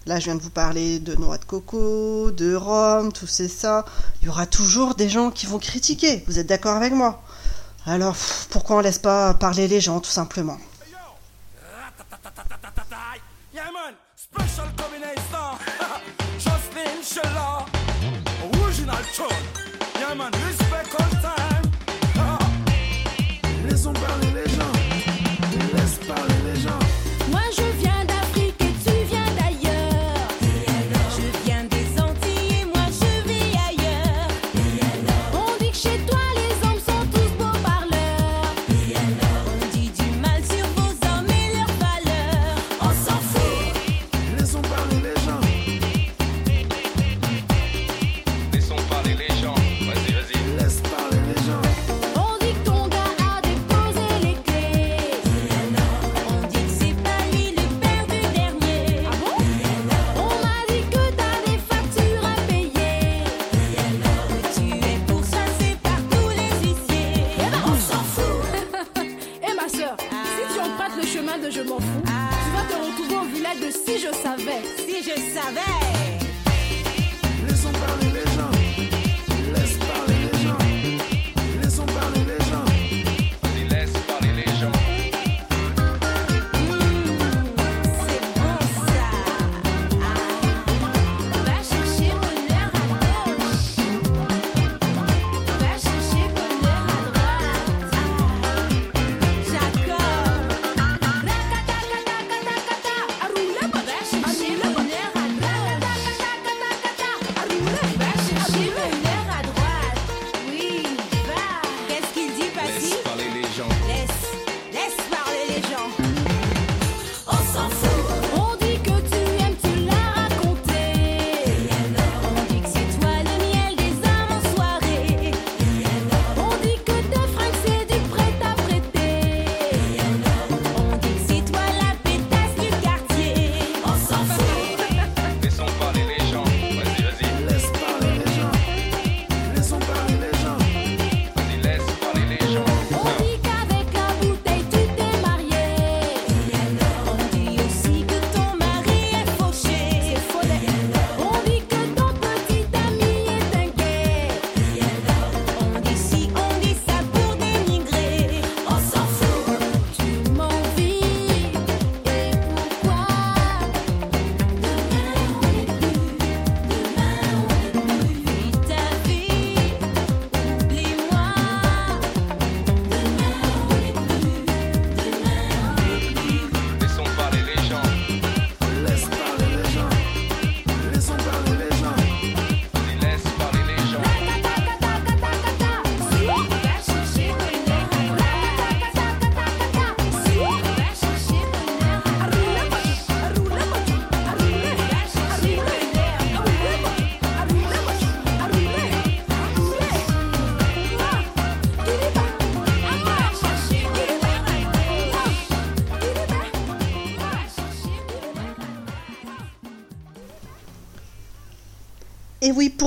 Là, 0.07 0.19
je 0.19 0.25
viens 0.25 0.35
de 0.35 0.41
vous 0.41 0.49
parler 0.49 0.99
de 0.99 1.15
noix 1.15 1.37
de 1.37 1.45
coco, 1.45 2.31
de 2.31 2.55
rhum, 2.55 3.13
tout 3.13 3.27
c'est 3.27 3.47
ça. 3.47 3.85
Il 4.21 4.25
y 4.25 4.29
aura 4.29 4.47
toujours 4.47 4.95
des 4.95 5.09
gens 5.09 5.29
qui 5.29 5.45
vont 5.45 5.59
critiquer. 5.59 6.23
Vous 6.27 6.39
êtes 6.39 6.47
d'accord 6.47 6.75
avec 6.75 6.91
moi? 6.91 7.21
Alors, 7.85 8.15
pourquoi 8.49 8.77
on 8.77 8.79
laisse 8.79 8.99
pas 8.99 9.33
parler 9.35 9.67
les 9.67 9.79
gens, 9.79 9.99
tout 9.99 10.09
simplement? 10.09 10.57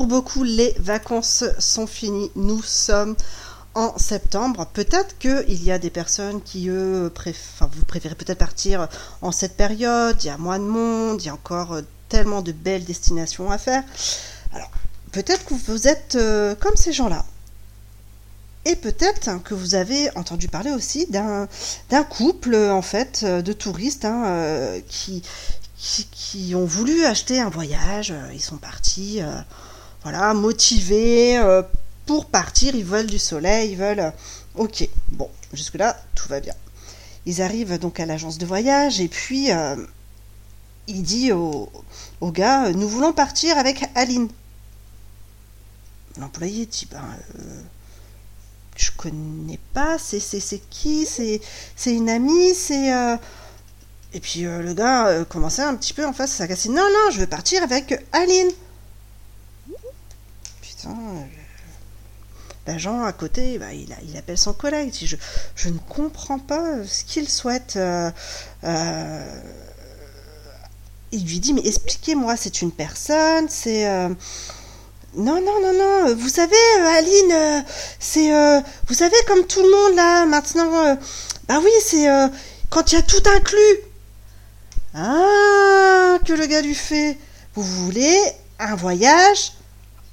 Pour 0.04 0.22
beaucoup, 0.22 0.44
les 0.44 0.74
vacances 0.78 1.44
sont 1.58 1.86
finies. 1.86 2.30
Nous 2.36 2.62
sommes 2.62 3.16
en 3.74 3.96
septembre. 3.96 4.68
Peut-être 4.74 5.16
qu'il 5.18 5.64
y 5.64 5.72
a 5.72 5.78
des 5.78 5.88
personnes 5.88 6.42
qui, 6.42 6.68
eux, 6.68 7.10
vous 7.60 7.84
préférez 7.86 8.14
peut-être 8.14 8.38
partir 8.38 8.86
en 9.22 9.32
cette 9.32 9.56
période. 9.56 10.22
Il 10.22 10.26
y 10.26 10.30
a 10.30 10.36
moins 10.36 10.58
de 10.58 10.64
monde, 10.64 11.22
il 11.22 11.26
y 11.26 11.28
a 11.30 11.32
encore 11.32 11.72
euh, 11.72 11.80
tellement 12.10 12.42
de 12.42 12.52
belles 12.52 12.84
destinations 12.84 13.50
à 13.50 13.56
faire. 13.56 13.82
Alors, 14.52 14.70
peut-être 15.10 15.46
que 15.46 15.54
vous 15.54 15.88
êtes 15.88 16.16
euh, 16.16 16.54
comme 16.54 16.76
ces 16.76 16.92
gens-là. 16.92 17.24
Et 18.66 18.76
peut-être 18.76 19.42
que 19.42 19.54
vous 19.54 19.74
avez 19.74 20.14
entendu 20.18 20.48
parler 20.48 20.70
aussi 20.70 21.06
d'un 21.06 21.48
couple, 22.10 22.54
en 22.56 22.82
fait, 22.82 23.24
de 23.24 23.52
touristes 23.54 24.04
hein, 24.04 24.80
qui, 24.86 25.22
qui, 26.10 26.54
ont 26.54 26.64
voulu 26.64 27.04
acheter 27.04 27.40
un 27.40 27.50
voyage. 27.50 28.10
Euh, 28.10 28.30
ils 28.32 28.42
sont 28.42 28.56
partis, 28.56 29.20
euh, 29.20 29.40
voilà, 30.04 30.32
motivés 30.34 31.36
euh, 31.38 31.62
pour 32.06 32.26
partir. 32.26 32.74
Ils 32.76 32.84
veulent 32.84 33.08
du 33.08 33.18
soleil, 33.18 33.72
ils 33.72 33.76
veulent. 33.76 34.12
Ok, 34.54 34.88
bon, 35.10 35.28
jusque-là, 35.52 36.00
tout 36.14 36.28
va 36.28 36.38
bien. 36.38 36.54
Ils 37.26 37.42
arrivent 37.42 37.78
donc 37.78 37.98
à 37.98 38.06
l'agence 38.06 38.38
de 38.38 38.46
voyage 38.46 39.00
et 39.00 39.08
puis 39.08 39.48
il 40.86 41.02
dit 41.02 41.32
au, 41.32 41.72
au, 42.20 42.30
gars 42.30 42.70
Nous 42.70 42.88
voulons 42.88 43.12
partir 43.12 43.58
avec 43.58 43.84
Aline. 43.94 44.28
L'employé 46.20 46.66
dit 46.66 46.86
Ben. 46.90 47.02
je 48.76 48.90
connais 48.96 49.58
pas, 49.72 49.98
c'est 49.98 50.60
qui? 50.70 51.06
C'est 51.06 51.40
une 51.86 52.10
amie 52.10 52.54
C'est. 52.54 53.18
Et 54.14 54.20
puis 54.20 54.46
euh, 54.46 54.62
le 54.62 54.74
gars 54.74 55.08
euh, 55.08 55.24
commençait 55.24 55.62
un 55.62 55.74
petit 55.74 55.92
peu 55.92 56.06
en 56.06 56.12
face 56.12 56.34
à 56.34 56.36
s'agacer. 56.38 56.68
Non, 56.68 56.84
non, 56.84 57.10
je 57.10 57.18
veux 57.18 57.26
partir 57.26 57.62
avec 57.64 58.00
Aline. 58.12 58.50
Euh, 60.86 60.90
l'agent 62.66 63.04
à 63.04 63.12
côté, 63.12 63.58
bah, 63.58 63.72
il, 63.72 64.16
appelle 64.16 64.38
son 64.38 64.52
collègue. 64.52 64.92
Je, 64.92 65.16
je 65.56 65.68
ne 65.68 65.78
comprends 65.78 66.38
pas 66.38 66.84
ce 66.86 67.04
qu'il 67.04 67.28
souhaite. 67.28 67.78
il 71.12 71.24
lui 71.26 71.40
dit, 71.40 71.52
mais 71.52 71.66
expliquez-moi, 71.66 72.36
c'est 72.36 72.62
une 72.62 72.72
personne, 72.72 73.48
c'est... 73.48 73.88
Non, 75.16 75.40
non, 75.40 75.62
non, 75.62 75.72
non. 75.72 76.14
Vous 76.16 76.28
savez, 76.28 76.56
Aline, 76.96 77.64
c'est... 78.00 78.30
vous 78.88 78.94
savez, 78.94 79.16
comme 79.28 79.46
tout 79.46 79.62
le 79.62 79.70
monde, 79.70 79.96
là, 79.96 80.26
maintenant... 80.26 80.98
bah 81.46 81.60
oui, 81.62 81.70
c'est... 81.84 82.08
quand 82.70 82.90
il 82.90 82.96
y 82.96 82.98
a 82.98 83.02
tout 83.02 83.22
inclus. 83.36 83.78
Ah, 84.94 86.18
que 86.24 86.32
le 86.32 86.46
gars 86.46 86.62
lui 86.62 86.74
fait. 86.74 87.18
Vous 87.54 87.62
voulez 87.62 88.16
un 88.60 88.76
voyage 88.76 89.52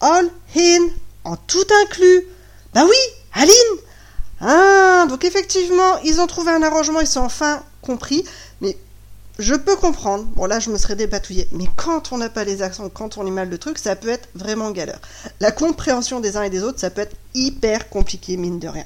all 0.02 0.30
in, 0.56 0.88
en 1.24 1.38
tout 1.38 1.66
inclus. 1.84 2.28
Bah 2.74 2.84
oui, 2.86 2.98
Aline. 3.34 3.54
Ah, 4.42 5.06
donc 5.08 5.24
effectivement, 5.24 6.00
ils 6.04 6.20
ont 6.20 6.28
trouvé 6.28 6.52
un 6.52 6.64
arrangement, 6.64 7.00
ils 7.00 7.08
sont 7.08 7.22
enfin 7.22 7.64
compris. 7.82 8.26
Mais 8.60 8.78
je 9.40 9.56
peux 9.56 9.76
comprendre. 9.76 10.26
Bon, 10.36 10.46
là, 10.46 10.60
je 10.60 10.70
me 10.70 10.78
serais 10.78 10.96
dépatouillé. 10.96 11.48
Mais 11.52 11.66
quand 11.76 12.12
on 12.12 12.18
n'a 12.18 12.30
pas 12.30 12.44
les 12.44 12.62
accents, 12.62 12.90
quand 12.90 13.18
on 13.18 13.24
lit 13.24 13.32
mal 13.32 13.50
le 13.50 13.58
truc, 13.58 13.78
ça 13.78 13.96
peut 13.96 14.10
être 14.10 14.30
vraiment 14.36 14.72
galère. 14.72 15.00
La 15.40 15.52
compréhension 15.52 16.20
des 16.20 16.38
uns 16.38 16.44
et 16.44 16.50
des 16.50 16.64
autres, 16.64 16.80
ça 16.80 16.90
peut 16.90 17.02
être 17.02 17.16
hyper 17.34 17.90
compliqué, 17.90 18.36
mine 18.38 18.60
de 18.60 18.68
rien. 18.68 18.86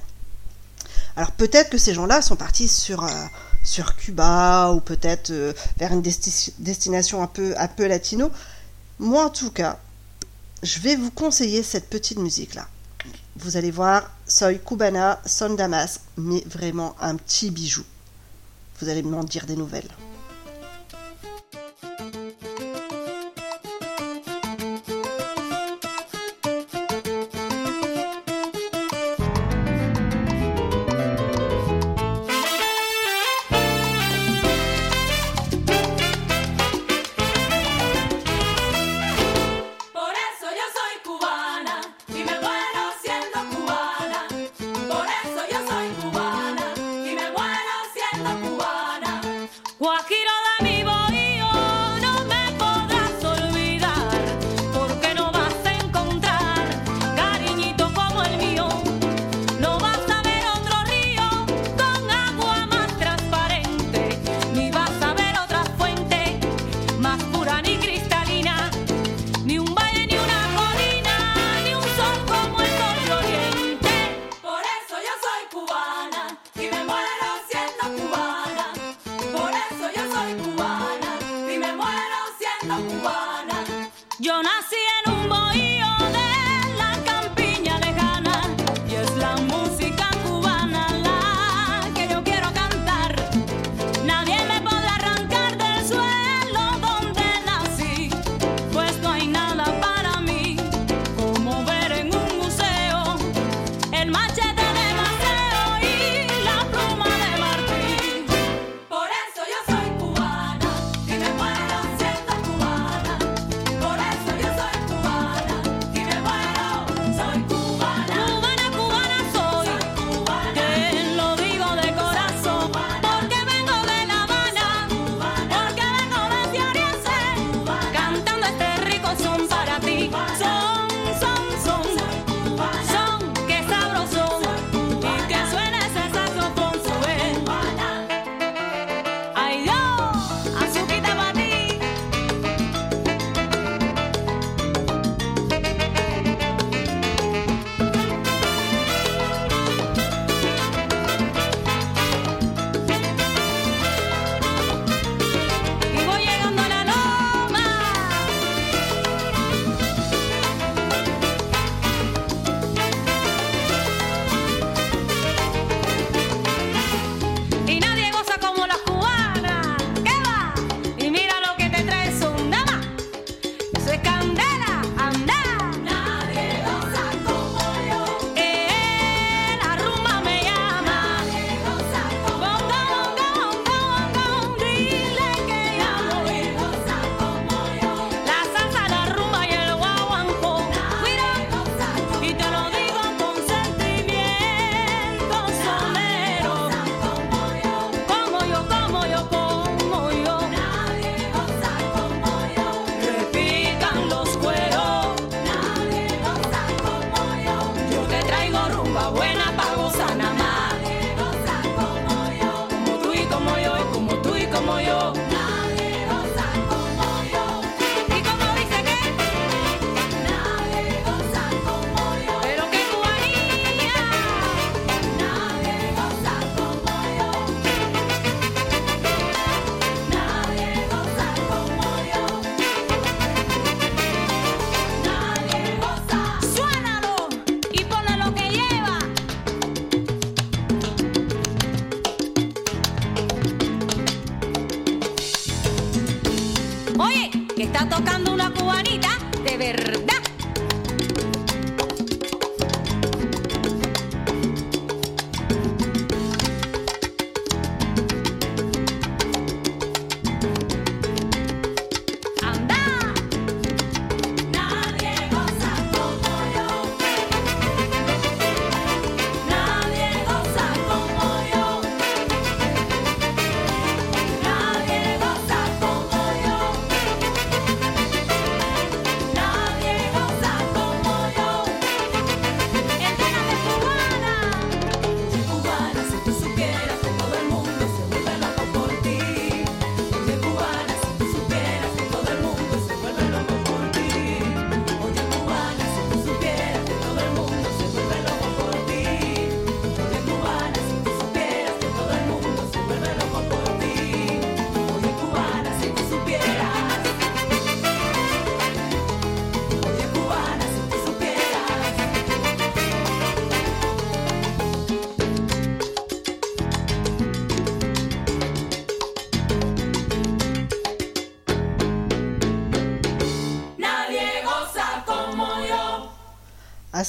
Alors 1.16 1.32
peut-être 1.32 1.70
que 1.70 1.78
ces 1.78 1.94
gens-là 1.94 2.22
sont 2.22 2.36
partis 2.36 2.68
sur, 2.68 3.04
euh, 3.04 3.84
Cuba 3.98 4.72
ou 4.74 4.80
peut-être 4.80 5.32
euh, 5.32 5.54
vers 5.78 5.92
une 5.92 6.02
destination 6.02 7.24
un 7.24 7.28
peu, 7.28 7.54
un 7.58 7.68
peu 7.68 7.88
latino. 7.88 8.30
Moi, 9.00 9.26
en 9.26 9.30
tout 9.30 9.50
cas, 9.50 9.80
je 10.64 10.80
vais 10.80 10.96
vous 10.96 11.12
conseiller 11.12 11.64
cette 11.64 11.90
petite 11.90 12.20
musique-là. 12.20 12.68
Vous 13.38 13.58
allez 13.58 13.72
voir, 13.72 14.10
Soy 14.26 14.60
Cubana, 14.60 15.22
Son 15.26 15.54
Damas, 15.56 16.00
mais 16.18 16.44
vraiment 16.46 16.96
un 17.00 17.16
petit 17.16 17.52
bijou. 17.52 17.84
Vous 18.80 18.90
allez 18.90 19.04
m'en 19.04 19.24
dire 19.24 19.46
des 19.46 19.56
nouvelles. 19.56 19.92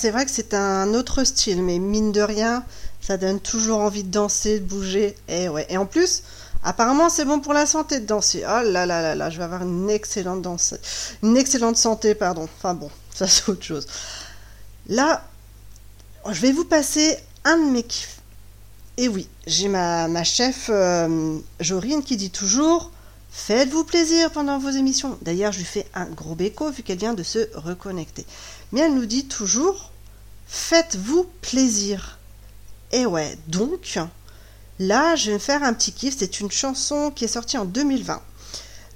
C'est 0.06 0.12
vrai 0.12 0.24
que 0.24 0.30
c'est 0.30 0.54
un 0.54 0.94
autre 0.94 1.24
style, 1.24 1.64
mais 1.64 1.80
mine 1.80 2.12
de 2.12 2.20
rien, 2.20 2.62
ça 3.00 3.16
donne 3.16 3.40
toujours 3.40 3.80
envie 3.80 4.04
de 4.04 4.08
danser, 4.08 4.60
de 4.60 4.64
bouger. 4.64 5.16
Et 5.26 5.48
ouais. 5.48 5.66
Et 5.68 5.76
en 5.78 5.84
plus, 5.84 6.22
apparemment, 6.62 7.08
c'est 7.08 7.24
bon 7.24 7.40
pour 7.40 7.52
la 7.52 7.66
santé 7.66 7.98
de 7.98 8.06
danser. 8.06 8.44
Oh 8.44 8.62
là 8.62 8.86
là 8.86 9.02
là 9.02 9.16
là, 9.16 9.30
je 9.30 9.38
vais 9.38 9.42
avoir 9.42 9.62
une 9.62 9.90
excellente 9.90 10.42
danse, 10.42 10.76
une 11.24 11.36
excellente 11.36 11.76
santé, 11.76 12.14
pardon. 12.14 12.48
Enfin 12.56 12.74
bon, 12.74 12.88
ça 13.16 13.26
c'est 13.26 13.48
autre 13.48 13.64
chose. 13.64 13.88
Là, 14.86 15.24
je 16.30 16.40
vais 16.40 16.52
vous 16.52 16.64
passer 16.64 17.18
un 17.44 17.58
de 17.58 17.72
mes 17.72 17.82
kiffs. 17.82 18.20
Et 18.98 19.08
oui, 19.08 19.28
j'ai 19.48 19.66
ma, 19.66 20.22
chef 20.22 20.70
euh, 20.72 21.36
Jorine 21.58 22.04
qui 22.04 22.16
dit 22.16 22.30
toujours 22.30 22.92
Faites-vous 23.32 23.82
plaisir 23.82 24.30
pendant 24.30 24.60
vos 24.60 24.70
émissions. 24.70 25.18
D'ailleurs, 25.22 25.50
je 25.50 25.58
lui 25.58 25.66
fais 25.66 25.86
un 25.94 26.06
gros 26.06 26.36
béco 26.36 26.70
vu 26.70 26.84
qu'elle 26.84 26.98
vient 26.98 27.12
de 27.12 27.24
se 27.24 27.48
reconnecter. 27.54 28.24
Mais 28.70 28.80
elle 28.80 28.94
nous 28.94 29.04
dit 29.04 29.26
toujours 29.26 29.90
Faites-vous 30.46 31.26
plaisir. 31.42 32.18
Et 32.92 33.06
ouais, 33.06 33.36
donc, 33.48 33.98
là, 34.78 35.16
je 35.16 35.32
vais 35.32 35.38
faire 35.38 35.62
un 35.62 35.72
petit 35.72 35.92
kiff. 35.92 36.16
C'est 36.18 36.40
une 36.40 36.50
chanson 36.50 37.10
qui 37.10 37.24
est 37.24 37.28
sortie 37.28 37.58
en 37.58 37.64
2020. 37.64 38.22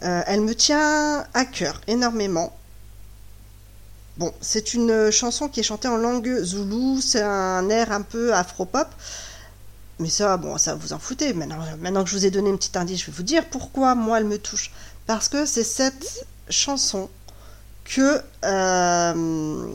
Euh, 0.02 0.22
elle 0.26 0.40
me 0.40 0.54
tient 0.54 1.26
à 1.34 1.44
cœur 1.44 1.80
énormément. 1.86 2.56
Bon, 4.16 4.32
c'est 4.40 4.74
une 4.74 5.10
chanson 5.10 5.48
qui 5.48 5.60
est 5.60 5.64
chantée 5.64 5.88
en 5.88 5.96
langue 5.96 6.42
zoulou. 6.42 7.00
C'est 7.00 7.22
un 7.22 7.68
air 7.68 7.92
un 7.92 8.02
peu 8.02 8.34
afro-pop. 8.34 8.88
Mais 9.98 10.08
ça, 10.08 10.36
bon, 10.38 10.56
ça 10.56 10.74
vous 10.74 10.92
en 10.92 10.98
foutez. 10.98 11.34
Maintenant, 11.34 11.58
maintenant 11.80 12.04
que 12.04 12.10
je 12.10 12.16
vous 12.16 12.26
ai 12.26 12.30
donné 12.30 12.48
une 12.50 12.56
petite 12.56 12.76
indice, 12.76 13.00
je 13.00 13.06
vais 13.06 13.12
vous 13.12 13.22
dire 13.22 13.44
pourquoi 13.50 13.94
moi 13.94 14.18
elle 14.18 14.24
me 14.24 14.38
touche. 14.38 14.72
Parce 15.06 15.28
que 15.28 15.44
c'est 15.44 15.64
cette 15.64 16.26
chanson 16.48 17.10
que, 17.84 18.22
euh, 18.44 19.66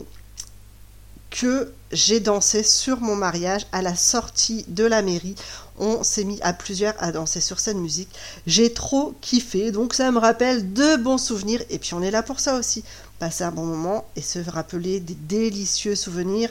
que 1.36 1.72
j'ai 1.92 2.18
dansé 2.18 2.62
sur 2.62 3.00
mon 3.00 3.14
mariage 3.14 3.66
à 3.72 3.82
la 3.82 3.94
sortie 3.94 4.64
de 4.68 4.84
la 4.84 5.02
mairie. 5.02 5.34
On 5.78 6.02
s'est 6.02 6.24
mis 6.24 6.40
à 6.40 6.54
plusieurs 6.54 6.94
à 6.98 7.12
danser 7.12 7.42
sur 7.42 7.60
cette 7.60 7.76
musique. 7.76 8.08
J'ai 8.46 8.72
trop 8.72 9.14
kiffé, 9.20 9.70
donc 9.70 9.92
ça 9.92 10.10
me 10.10 10.18
rappelle 10.18 10.72
de 10.72 10.96
bons 10.96 11.18
souvenirs. 11.18 11.62
Et 11.68 11.78
puis 11.78 11.92
on 11.92 12.02
est 12.02 12.10
là 12.10 12.22
pour 12.22 12.40
ça 12.40 12.56
aussi. 12.56 12.84
Passer 13.18 13.44
un 13.44 13.52
bon 13.52 13.66
moment 13.66 14.06
et 14.16 14.22
se 14.22 14.38
rappeler 14.38 14.98
des 15.00 15.14
délicieux 15.14 15.94
souvenirs 15.94 16.50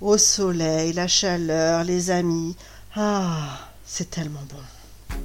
au 0.00 0.18
soleil, 0.18 0.92
la 0.92 1.06
chaleur, 1.06 1.84
les 1.84 2.10
amis. 2.10 2.56
Ah, 2.96 3.70
c'est 3.84 4.10
tellement 4.10 4.44
bon. 4.50 5.20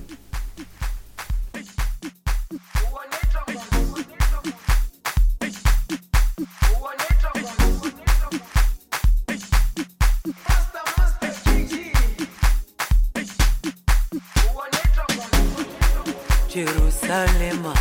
ikalema 17.12 17.74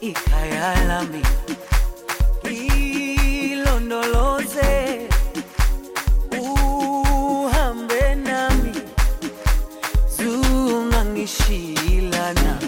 ikayalami. 0.00 1.22
Ilondoloze 3.50 5.08
uhambe 6.40 8.14
nami. 8.14 8.72
Zungangishilana 10.16 12.58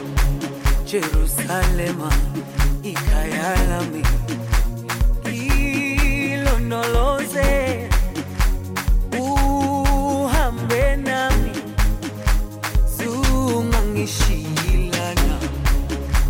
jerusalema. 0.87 2.13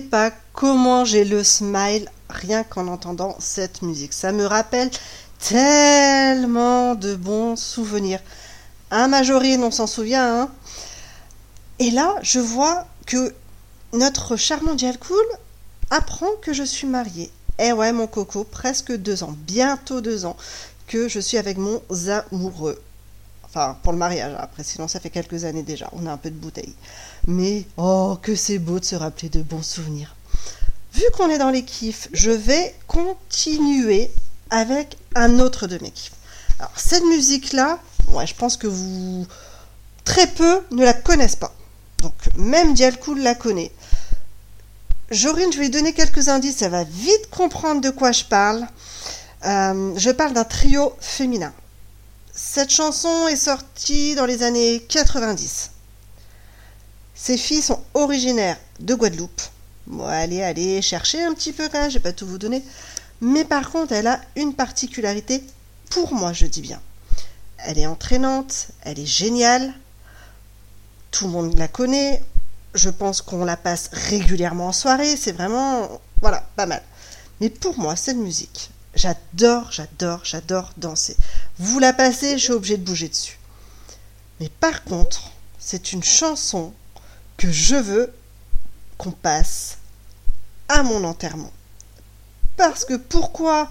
pas 0.00 0.32
comment 0.52 1.04
j'ai 1.04 1.24
le 1.24 1.42
smile 1.44 2.08
rien 2.28 2.64
qu'en 2.64 2.88
entendant 2.88 3.36
cette 3.38 3.82
musique. 3.82 4.12
Ça 4.12 4.32
me 4.32 4.46
rappelle 4.46 4.90
tellement 5.38 6.94
de 6.94 7.14
bons 7.14 7.56
souvenirs. 7.56 8.20
Un 8.90 9.08
Majorine, 9.08 9.62
on 9.64 9.70
s'en 9.70 9.86
souvient, 9.86 10.42
hein 10.42 10.50
Et 11.78 11.90
là, 11.90 12.14
je 12.22 12.40
vois 12.40 12.86
que 13.06 13.34
notre 13.92 14.36
charmant 14.36 14.74
Dialcool 14.74 15.26
apprend 15.90 16.30
que 16.42 16.52
je 16.52 16.62
suis 16.62 16.86
mariée. 16.86 17.30
Eh 17.58 17.72
ouais, 17.72 17.92
mon 17.92 18.06
coco, 18.06 18.44
presque 18.44 18.92
deux 18.92 19.22
ans, 19.22 19.34
bientôt 19.46 20.00
deux 20.00 20.24
ans, 20.24 20.36
que 20.86 21.08
je 21.08 21.20
suis 21.20 21.38
avec 21.38 21.56
mon 21.56 21.80
amoureux. 22.08 22.82
Enfin, 23.44 23.76
pour 23.82 23.92
le 23.92 23.98
mariage, 23.98 24.34
après, 24.38 24.64
sinon 24.64 24.88
ça 24.88 24.98
fait 24.98 25.10
quelques 25.10 25.44
années 25.44 25.62
déjà, 25.62 25.88
on 25.92 26.06
a 26.06 26.12
un 26.12 26.16
peu 26.16 26.30
de 26.30 26.36
bouteille. 26.36 26.74
Mais 27.26 27.64
oh, 27.76 28.18
que 28.20 28.34
c'est 28.34 28.58
beau 28.58 28.78
de 28.78 28.84
se 28.84 28.96
rappeler 28.96 29.28
de 29.28 29.42
bons 29.42 29.62
souvenirs. 29.62 30.14
Vu 30.92 31.02
qu'on 31.16 31.30
est 31.30 31.38
dans 31.38 31.50
les 31.50 31.64
kiffs, 31.64 32.08
je 32.12 32.30
vais 32.30 32.74
continuer 32.86 34.10
avec 34.50 34.96
un 35.14 35.38
autre 35.40 35.66
de 35.66 35.78
mes 35.78 35.90
kiffs. 35.90 36.12
Alors, 36.58 36.72
cette 36.76 37.04
musique-là, 37.04 37.78
ouais, 38.08 38.26
je 38.26 38.34
pense 38.34 38.56
que 38.56 38.66
vous. 38.66 39.26
Très 40.04 40.26
peu 40.26 40.60
ne 40.70 40.84
la 40.84 40.92
connaissent 40.92 41.36
pas. 41.36 41.54
Donc, 42.02 42.14
même 42.36 42.74
Dialcool 42.74 43.20
la 43.20 43.34
connaît. 43.34 43.72
Jorine, 45.10 45.50
je 45.52 45.58
vais 45.58 45.64
lui 45.64 45.70
donner 45.70 45.94
quelques 45.94 46.28
indices, 46.28 46.62
elle 46.62 46.70
va 46.70 46.84
vite 46.84 47.30
comprendre 47.30 47.80
de 47.80 47.90
quoi 47.90 48.12
je 48.12 48.24
parle. 48.24 48.66
Euh, 49.44 49.92
je 49.96 50.10
parle 50.10 50.32
d'un 50.32 50.44
trio 50.44 50.94
féminin. 51.00 51.52
Cette 52.34 52.70
chanson 52.70 53.28
est 53.28 53.36
sortie 53.36 54.14
dans 54.14 54.26
les 54.26 54.42
années 54.42 54.84
90. 54.88 55.70
Ces 57.14 57.38
filles 57.38 57.62
sont 57.62 57.82
originaires 57.94 58.58
de 58.80 58.94
Guadeloupe. 58.94 59.40
Bon, 59.86 60.04
allez, 60.04 60.42
allez, 60.42 60.82
cherchez 60.82 61.22
un 61.22 61.34
petit 61.34 61.52
peu 61.52 61.68
quand 61.68 61.80
même, 61.80 61.90
je 61.90 61.94
vais 61.94 62.02
pas 62.02 62.12
tout 62.12 62.26
vous 62.26 62.38
donner. 62.38 62.62
Mais 63.20 63.44
par 63.44 63.70
contre, 63.70 63.92
elle 63.92 64.06
a 64.06 64.20
une 64.36 64.54
particularité, 64.54 65.42
pour 65.90 66.12
moi, 66.12 66.32
je 66.32 66.46
dis 66.46 66.60
bien. 66.60 66.80
Elle 67.58 67.78
est 67.78 67.86
entraînante, 67.86 68.68
elle 68.82 68.98
est 68.98 69.06
géniale. 69.06 69.72
Tout 71.10 71.26
le 71.26 71.30
monde 71.30 71.58
la 71.58 71.68
connaît. 71.68 72.22
Je 72.74 72.90
pense 72.90 73.22
qu'on 73.22 73.44
la 73.44 73.56
passe 73.56 73.90
régulièrement 73.92 74.68
en 74.68 74.72
soirée. 74.72 75.16
C'est 75.16 75.32
vraiment, 75.32 76.00
voilà, 76.20 76.44
pas 76.56 76.66
mal. 76.66 76.82
Mais 77.40 77.48
pour 77.48 77.78
moi, 77.78 77.94
cette 77.94 78.16
musique, 78.16 78.70
j'adore, 78.94 79.70
j'adore, 79.70 80.20
j'adore 80.24 80.72
danser. 80.76 81.16
Vous 81.58 81.78
la 81.78 81.92
passez, 81.92 82.38
je 82.38 82.44
suis 82.44 82.52
obligée 82.52 82.76
de 82.76 82.84
bouger 82.84 83.08
dessus. 83.08 83.38
Mais 84.40 84.48
par 84.48 84.82
contre, 84.82 85.30
c'est 85.58 85.92
une 85.92 86.02
chanson 86.02 86.72
que 87.36 87.50
je 87.50 87.76
veux 87.76 88.12
qu'on 88.98 89.10
passe 89.10 89.78
à 90.68 90.82
mon 90.82 91.04
enterrement. 91.04 91.52
Parce 92.56 92.84
que 92.84 92.94
pourquoi 92.94 93.68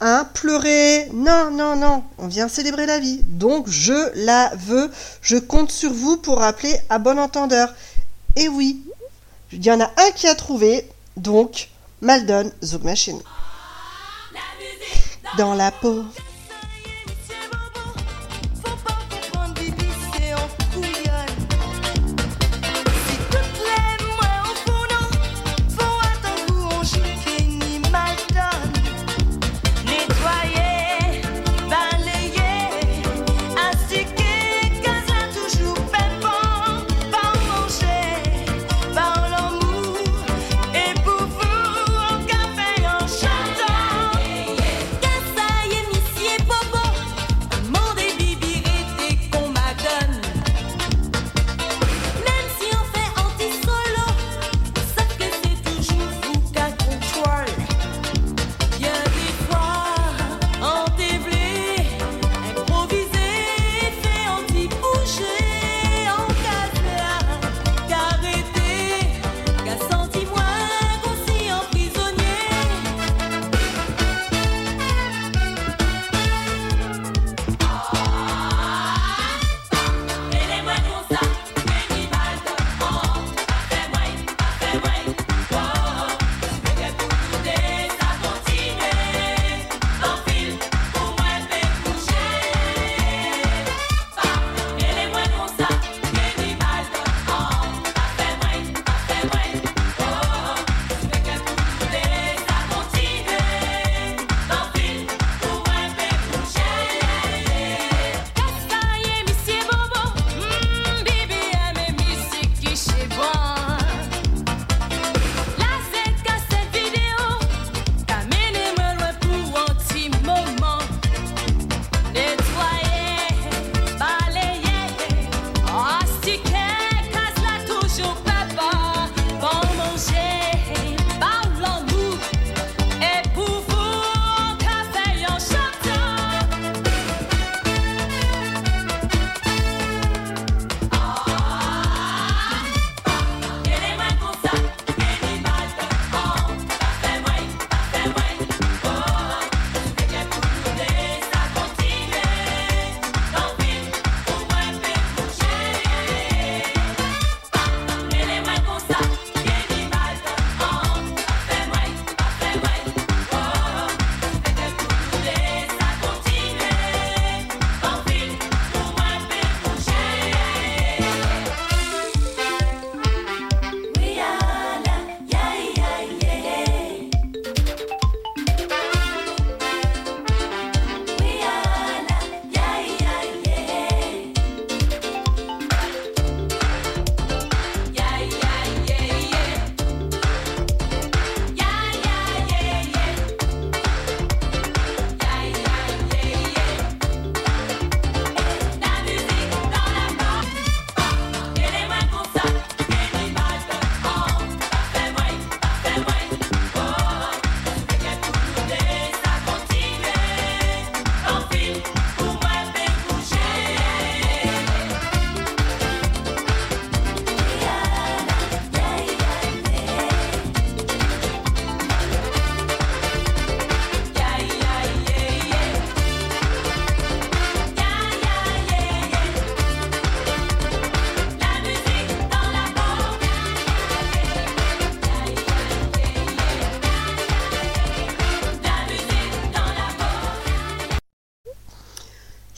Hein, 0.00 0.28
pleurer? 0.34 1.08
Non, 1.14 1.50
non, 1.50 1.74
non, 1.74 2.04
on 2.18 2.26
vient 2.26 2.48
célébrer 2.48 2.84
la 2.84 2.98
vie. 2.98 3.22
Donc 3.24 3.68
je 3.68 4.10
la 4.26 4.52
veux. 4.56 4.90
Je 5.22 5.36
compte 5.38 5.70
sur 5.70 5.92
vous 5.92 6.18
pour 6.18 6.38
rappeler 6.38 6.76
à 6.90 6.98
bon 6.98 7.18
entendeur. 7.18 7.72
Et 8.36 8.48
oui, 8.48 8.84
il 9.52 9.64
y 9.64 9.70
en 9.70 9.80
a 9.80 9.90
un 9.96 10.10
qui 10.14 10.28
a 10.28 10.34
trouvé, 10.34 10.86
donc 11.16 11.70
Maldon 12.02 12.52
Zug 12.62 12.84
Machine. 12.84 13.20
Dans 15.38 15.54
la 15.54 15.70
peau. 15.70 16.04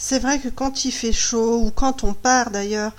C'est 0.09 0.21
vrai 0.21 0.39
que 0.39 0.49
quand 0.49 0.87
il 0.87 0.91
fait 0.91 1.13
chaud 1.13 1.59
ou 1.59 1.71
quand 1.71 2.03
on 2.03 2.15
part 2.15 2.51
d'ailleurs, 2.51 2.93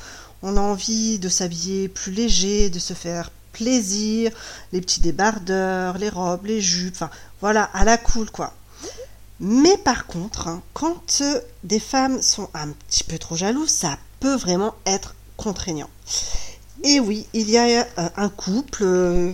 on 0.44 0.58
a 0.58 0.62
envie 0.62 1.18
de 1.18 1.28
s'habiller 1.28 1.88
plus 1.88 2.12
léger, 2.12 2.70
de 2.70 2.78
se 2.78 2.94
faire 2.94 3.32
plaisir, 3.52 4.32
les 4.74 4.80
petits 4.80 5.02
débardeurs, 5.02 5.98
les 5.98 6.10
robes, 6.10 6.46
les 6.46 6.62
jupes, 6.62 6.94
enfin 6.94 7.10
voilà, 7.42 7.64
à 7.74 7.84
la 7.84 7.98
cool 7.98 8.30
quoi. 8.30 8.54
Mais 9.40 9.76
par 9.78 10.06
contre, 10.06 10.50
hein, 10.50 10.62
quand 10.76 11.22
euh, 11.22 11.42
des 11.64 11.80
femmes 11.80 12.22
sont 12.22 12.48
un 12.54 12.68
petit 12.68 13.04
peu 13.04 13.18
trop 13.18 13.36
jalouses, 13.36 13.72
ça 13.72 13.98
peut 14.20 14.36
vraiment 14.36 14.76
être 14.86 15.16
contraignant. 15.36 15.90
Et 16.84 17.00
oui, 17.00 17.26
il 17.34 17.50
y 17.50 17.58
a 17.58 17.88
euh, 17.98 18.10
un 18.18 18.30
couple, 18.30 18.84
euh, 18.84 19.32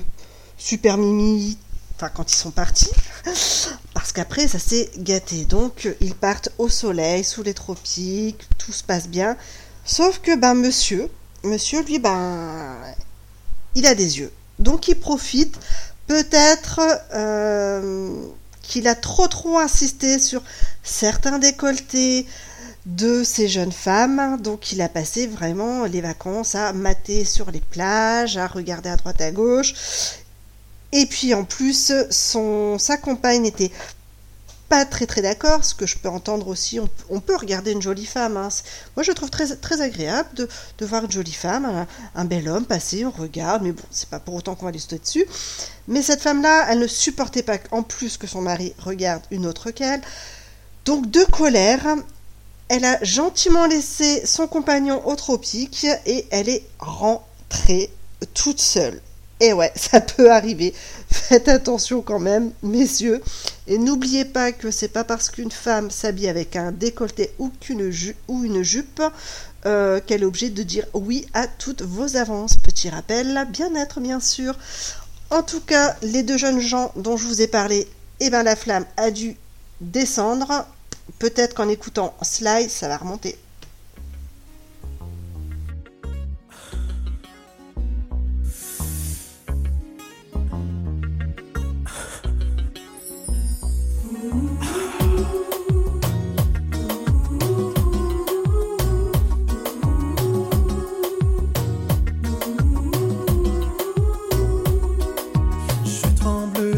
super 0.58 0.96
mimi, 0.96 1.58
enfin 1.98 2.08
quand 2.08 2.32
ils 2.32 2.38
sont 2.38 2.52
partis, 2.52 2.92
parce 3.94 4.12
qu'après 4.14 4.48
ça 4.48 4.60
s'est 4.60 4.90
gâté. 4.98 5.46
Donc 5.46 5.90
ils 6.02 6.16
partent 6.16 6.50
au 6.58 6.70
soleil, 6.70 7.24
sous 7.24 7.44
les 7.44 7.54
tropiques, 7.54 8.48
tout 8.58 8.72
se 8.72 8.84
passe 8.84 9.08
bien. 9.08 9.36
Sauf 9.84 10.20
que 10.20 10.36
ben 10.36 10.54
monsieur, 10.54 11.10
monsieur 11.44 11.82
lui 11.84 12.00
ben 12.00 12.76
il 13.76 13.86
a 13.86 13.96
des 13.96 14.20
yeux. 14.20 14.32
Donc 14.60 14.88
il 14.88 14.96
profite 14.96 15.58
peut-être 16.08 16.80
euh, 17.14 18.26
qu'il 18.62 18.88
a 18.88 18.96
trop 18.96 19.28
trop 19.28 19.60
insisté 19.60 20.20
sur 20.20 20.42
certains 20.84 21.40
décolletés 21.40 22.26
de 22.86 23.24
ces 23.24 23.48
jeunes 23.48 23.72
femmes. 23.72 24.40
Donc 24.42 24.72
il 24.72 24.82
a 24.82 24.90
passé 24.90 25.28
vraiment 25.28 25.86
les 25.86 26.02
vacances 26.02 26.56
à 26.56 26.74
mater 26.74 27.26
sur 27.26 27.52
les 27.52 27.62
plages, 27.62 28.38
à 28.38 28.48
regarder 28.48 28.90
à 28.90 28.96
droite 28.96 29.22
à 29.22 29.32
gauche. 29.32 29.74
Et 30.98 31.06
puis 31.06 31.34
en 31.34 31.44
plus, 31.44 31.92
son, 32.10 32.80
sa 32.80 32.96
compagne 32.96 33.42
n'était 33.42 33.70
pas 34.70 34.86
très 34.86 35.06
très 35.06 35.22
d'accord, 35.22 35.66
ce 35.66 35.76
que 35.76 35.86
je 35.86 35.98
peux 35.98 36.08
entendre 36.08 36.48
aussi. 36.48 36.80
On, 37.10 37.20
peut 37.20 37.36
regarder 37.36 37.74
une 37.74 37.82
jolie 37.82 38.06
femme. 38.06 38.38
hein. 38.38 38.48
Moi 38.96 39.04
je 39.04 39.12
trouve 39.12 39.30
très, 39.30 39.82
agréable 39.82 40.30
de, 40.34 40.86
voir 40.86 41.04
une 41.04 41.12
jolie 41.12 41.34
femme, 41.34 41.66
un, 41.66 41.86
un 42.16 42.24
bel 42.24 42.48
homme 42.48 42.66
passer, 42.66 43.04
on 43.04 43.12
regarde, 43.12 43.62
mais 43.62 43.74
bon, 43.74 43.84
c'est 43.92 44.08
pas 44.08 44.22
pour 44.22 44.36
autant 44.36 44.56
qu'on 44.56 44.68
va 44.68 44.72
lui 44.72 44.80
sauter 44.80 45.00
dessus. 45.00 45.26
Mais 45.90 46.02
cette 46.02 46.22
femme-là, 46.22 46.68
elle 46.70 46.80
ne 46.80 46.88
supportait 46.88 47.44
pas 47.44 47.58
en 47.72 47.84
plus 47.84 48.16
que 48.16 48.26
son 48.26 48.42
mari 48.42 48.74
regarde 48.80 49.24
une 49.32 49.46
autre 49.48 49.72
qu'elle. 49.72 50.02
Donc 50.86 51.12
de 51.12 51.26
colère, 51.26 51.86
elle 52.70 52.86
a 52.86 53.04
gentiment 53.04 53.66
laissé 53.66 54.26
son 54.26 54.48
compagnon 54.48 55.06
au 55.06 55.16
tropique 55.18 55.86
et 56.06 56.26
elle 56.32 56.48
est 56.48 56.66
rentrée 56.80 57.92
toute 58.34 58.62
seule. 58.62 59.02
Et 59.40 59.54
ouais, 59.54 59.72
ça 59.76 60.02
peut 60.02 60.32
arriver. 60.32 60.74
Faites 61.10 61.48
attention 61.48 62.02
quand 62.02 62.20
même, 62.20 62.52
messieurs. 62.64 63.22
Et 63.68 63.78
n'oubliez 63.78 64.26
pas 64.26 64.52
que 64.52 64.72
c'est 64.72 64.88
pas 64.88 65.04
parce 65.04 65.30
qu'une 65.30 65.52
femme 65.52 65.92
s'habille 65.92 66.30
avec 66.30 66.56
un 66.56 66.72
décolleté 66.72 67.32
ou, 67.40 67.50
qu'une 67.60 67.92
ou 68.28 68.44
une 68.44 68.64
jupe 68.64 69.02
euh, 69.66 70.00
qu'elle 70.06 70.22
est 70.22 70.26
obligée 70.26 70.50
de 70.50 70.64
dire 70.64 70.86
oui 70.94 71.26
à 71.34 71.48
toutes 71.48 71.82
vos 71.82 72.16
avances. 72.18 72.56
Petit 72.58 72.90
rappel, 72.90 73.48
bien-être 73.50 74.00
bien 74.00 74.20
sûr. 74.20 74.58
En 75.32 75.42
tout 75.42 75.62
cas, 75.62 75.96
les 76.04 76.24
deux 76.24 76.38
jeunes 76.38 76.60
gens 76.60 76.92
dont 76.96 77.18
je 77.18 77.26
vous 77.26 77.42
ai 77.42 77.48
parlé, 77.48 77.88
eh 78.20 78.30
ben 78.30 78.44
la 78.44 78.56
flamme 78.56 78.86
a 78.98 79.10
dû 79.10 79.36
descendre. 79.82 80.68
Peut-être 81.20 81.56
qu'en 81.56 81.70
écoutant 81.70 82.14
Sly, 82.22 82.70
ça 82.70 82.88
va 82.88 82.98
remonter. 82.98 83.38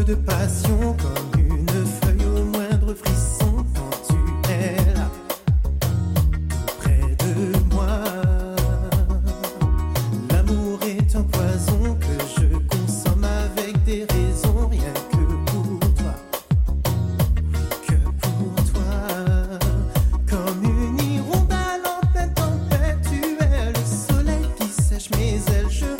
De 0.08 0.14
passion 0.14 0.96
comme 0.96 1.38
une 1.38 1.68
feuille 1.68 2.24
au 2.24 2.44
moindre 2.44 2.94
frisson 2.94 3.62
quand 3.74 3.96
tu 4.08 4.50
es 4.50 4.94
là, 4.94 5.10
près 6.78 7.14
de 7.26 7.74
moi. 7.74 8.00
L'amour 10.30 10.78
est 10.84 11.14
un 11.14 11.24
poison 11.24 11.94
que 12.00 12.40
je 12.40 12.46
consomme 12.74 13.24
avec 13.24 13.84
des 13.84 14.06
raisons, 14.06 14.68
rien 14.70 14.94
que 15.10 15.50
pour 15.50 15.78
toi, 15.94 16.14
que 17.86 17.98
pour 18.22 18.54
toi. 18.72 18.90
Comme 20.26 20.64
une 20.64 20.98
hirondelle 20.98 21.84
en 21.84 22.06
pleine 22.12 22.32
tempête, 22.32 22.98
tu 23.10 23.36
es 23.44 23.72
le 23.78 23.84
soleil 23.84 24.48
qui 24.58 24.68
sèche 24.68 25.10
mes 25.10 25.34
ailes, 25.54 25.97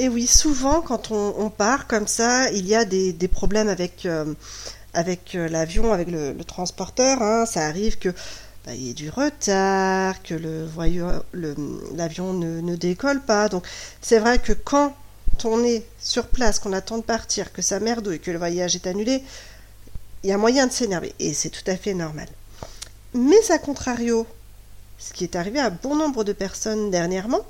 Et 0.00 0.08
oui, 0.08 0.26
souvent 0.26 0.80
quand 0.80 1.10
on, 1.10 1.50
part 1.50 1.86
comme 1.86 2.06
ça, 2.06 2.50
il 2.52 2.66
y 2.66 2.74
a 2.74 2.86
des, 2.86 3.28
problèmes 3.28 3.68
avec, 3.68 4.06
euh, 4.06 4.32
avec 4.94 5.34
euh, 5.34 5.46
l'avion, 5.46 5.92
avec 5.92 6.10
le, 6.10 6.34
transporteur. 6.42 7.20
hein. 7.20 7.44
Ça 7.44 7.66
arrive 7.66 7.98
que 7.98 8.08
bah, 8.64 8.72
il 8.74 8.80
y 8.80 8.90
ait 8.90 8.94
du 8.94 9.10
retard, 9.10 10.22
que 10.22 10.32
l'avion 11.94 12.32
ne, 12.32 12.62
ne 12.62 12.76
décolle 12.76 13.20
pas. 13.20 13.50
Donc 13.50 13.66
c'est 14.00 14.18
vrai 14.18 14.38
que 14.38 14.54
quand 14.54 14.96
on 15.44 15.62
est 15.64 15.84
sur 15.98 16.28
place, 16.28 16.60
qu'on 16.60 16.72
attend 16.72 16.96
de 16.96 17.02
partir, 17.02 17.52
que 17.52 17.60
ça 17.60 17.78
merdouille, 17.78 18.20
que 18.20 18.30
le 18.30 18.38
voyage 18.38 18.76
est 18.76 18.86
annulé, 18.86 19.22
il 20.24 20.30
y 20.30 20.32
a 20.32 20.38
moyen 20.38 20.66
de 20.66 20.72
s'énerver. 20.72 21.14
Et 21.18 21.34
c'est 21.34 21.50
tout 21.50 21.70
à 21.70 21.76
fait 21.76 21.92
normal. 21.92 22.28
Mais 23.12 23.50
à 23.50 23.58
contrario, 23.58 24.26
ce 24.98 25.12
qui 25.12 25.24
est 25.24 25.36
arrivé 25.36 25.60
à 25.60 25.68
bon 25.68 25.94
nombre 25.94 26.24
de 26.24 26.32
personnes 26.32 26.90
dernièrement, 26.90 27.44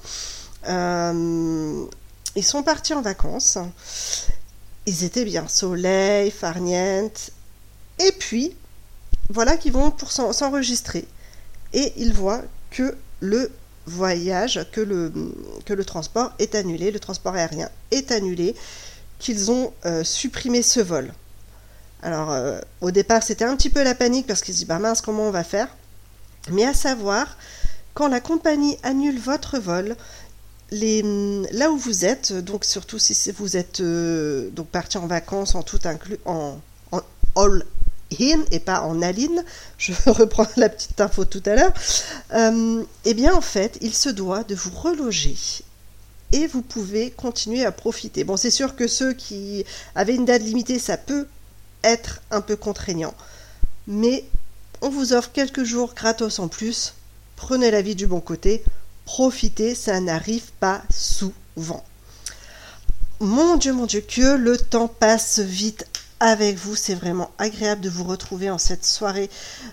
euh, 0.69 1.87
ils 2.37 2.45
sont 2.45 2.63
partis 2.63 2.95
en 2.95 3.03
vacances. 3.03 3.59
Ils 4.87 5.05
étaient 5.05 5.25
bien 5.25 5.47
soleil, 5.49 6.31
farniente. 6.31 7.31
Et 7.99 8.13
puis, 8.13 8.55
voilà 9.29 9.57
qu'ils 9.57 9.73
vont 9.73 9.91
pour 9.91 10.11
s'en- 10.13 10.33
s'enregistrer. 10.33 11.07
Et 11.73 11.93
ils 11.97 12.13
voient 12.13 12.43
que 12.71 12.97
le 13.21 13.51
voyage, 13.87 14.67
que 14.73 14.81
le, 14.81 15.13
que 15.67 15.73
le 15.73 15.85
transport 15.85 16.33
est 16.39 16.55
annulé, 16.55 16.91
le 16.91 17.01
transport 17.01 17.35
aérien 17.35 17.69
est 17.91 18.13
annulé, 18.13 18.55
qu'ils 19.19 19.51
ont 19.51 19.73
euh, 19.85 20.05
supprimé 20.05 20.63
ce 20.63 20.81
vol. 20.81 21.13
Alors, 22.03 22.31
euh, 22.31 22.61
au 22.81 22.91
départ, 22.91 23.23
c'était 23.23 23.45
un 23.45 23.57
petit 23.57 23.69
peu 23.71 23.83
la 23.83 23.95
panique 23.95 24.27
parce 24.27 24.41
qu'ils 24.41 24.55
se 24.55 24.61
disent, 24.61 24.69
bah 24.69 24.79
mince, 24.79 25.01
comment 25.03 25.25
on 25.25 25.31
va 25.31 25.45
faire? 25.45 25.69
Mais 26.51 26.65
à 26.65 26.73
savoir, 26.73 27.37
quand 27.93 28.09
la 28.09 28.21
compagnie 28.21 28.79
annule 28.83 29.21
votre 29.21 29.59
vol, 29.59 29.97
là 30.73 31.71
où 31.71 31.77
vous 31.77 32.05
êtes, 32.05 32.33
donc 32.33 32.65
surtout 32.65 32.99
si 32.99 33.31
vous 33.33 33.57
êtes 33.57 33.81
euh, 33.81 34.51
donc 34.51 34.69
parti 34.69 34.99
en 34.99 35.07
vacances 35.07 35.55
en 35.55 35.63
tout 35.63 35.81
inclus, 35.85 36.19
en, 36.25 36.61
en 36.93 37.01
all 37.37 37.65
in 38.21 38.43
et 38.51 38.61
pas 38.61 38.83
en 38.83 39.03
aline, 39.03 39.45
je 39.79 39.93
reprends 40.11 40.47
la 40.57 40.69
petite 40.69 41.01
info 41.01 41.25
tout 41.25 41.43
à 41.47 41.55
l'heure, 41.55 41.73
euh, 42.35 42.83
eh 43.05 43.15
bien 43.15 43.35
en 43.35 43.41
fait, 43.41 43.79
il 43.81 43.95
se 43.95 44.09
doit 44.09 44.45
de 44.45 44.55
vous 44.55 44.71
reloger 44.71 45.37
et 46.33 46.47
vous 46.47 46.63
pouvez 46.63 47.11
continuer 47.11 47.65
à 47.65 47.73
profiter. 47.73 48.25
Bon, 48.25 48.37
c'est 48.37 48.51
sûr 48.51 48.77
que 48.77 48.87
ceux 48.87 49.13
qui 49.13 49.65
avaient 49.95 50.15
une 50.15 50.25
date 50.25 50.43
limitée, 50.43 50.79
ça 50.79 50.97
peut 50.97 51.27
être 51.83 52.21
un 52.31 52.41
peu 52.41 52.57
contraignant, 52.57 53.15
mais 53.87 54.25
on 54.83 54.89
vous 54.89 55.13
offre 55.13 55.31
quelques 55.33 55.65
jours 55.65 55.95
gratos 55.95 56.39
en 56.39 56.49
plus. 56.49 56.95
Prenez 57.37 57.71
la 57.71 57.83
vie 57.83 57.95
du 57.95 58.07
bon 58.07 58.21
côté, 58.21 58.63
profitez, 59.11 59.75
ça 59.75 59.99
n'arrive 59.99 60.53
pas 60.61 60.83
souvent. 60.89 61.83
Mon 63.19 63.57
Dieu, 63.57 63.73
mon 63.73 63.87
Dieu, 63.87 64.03
que 64.03 64.37
le 64.37 64.57
temps 64.57 64.87
passe 64.87 65.41
vite 65.41 65.85
avec 66.21 66.57
vous. 66.57 66.77
C'est 66.77 66.95
vraiment 66.95 67.33
agréable 67.39 67.81
de 67.81 67.91
vous 67.91 68.05
retrouver 68.05 68.51
en 68.51 68.59
cette 68.59 68.85
soirée 68.85 69.29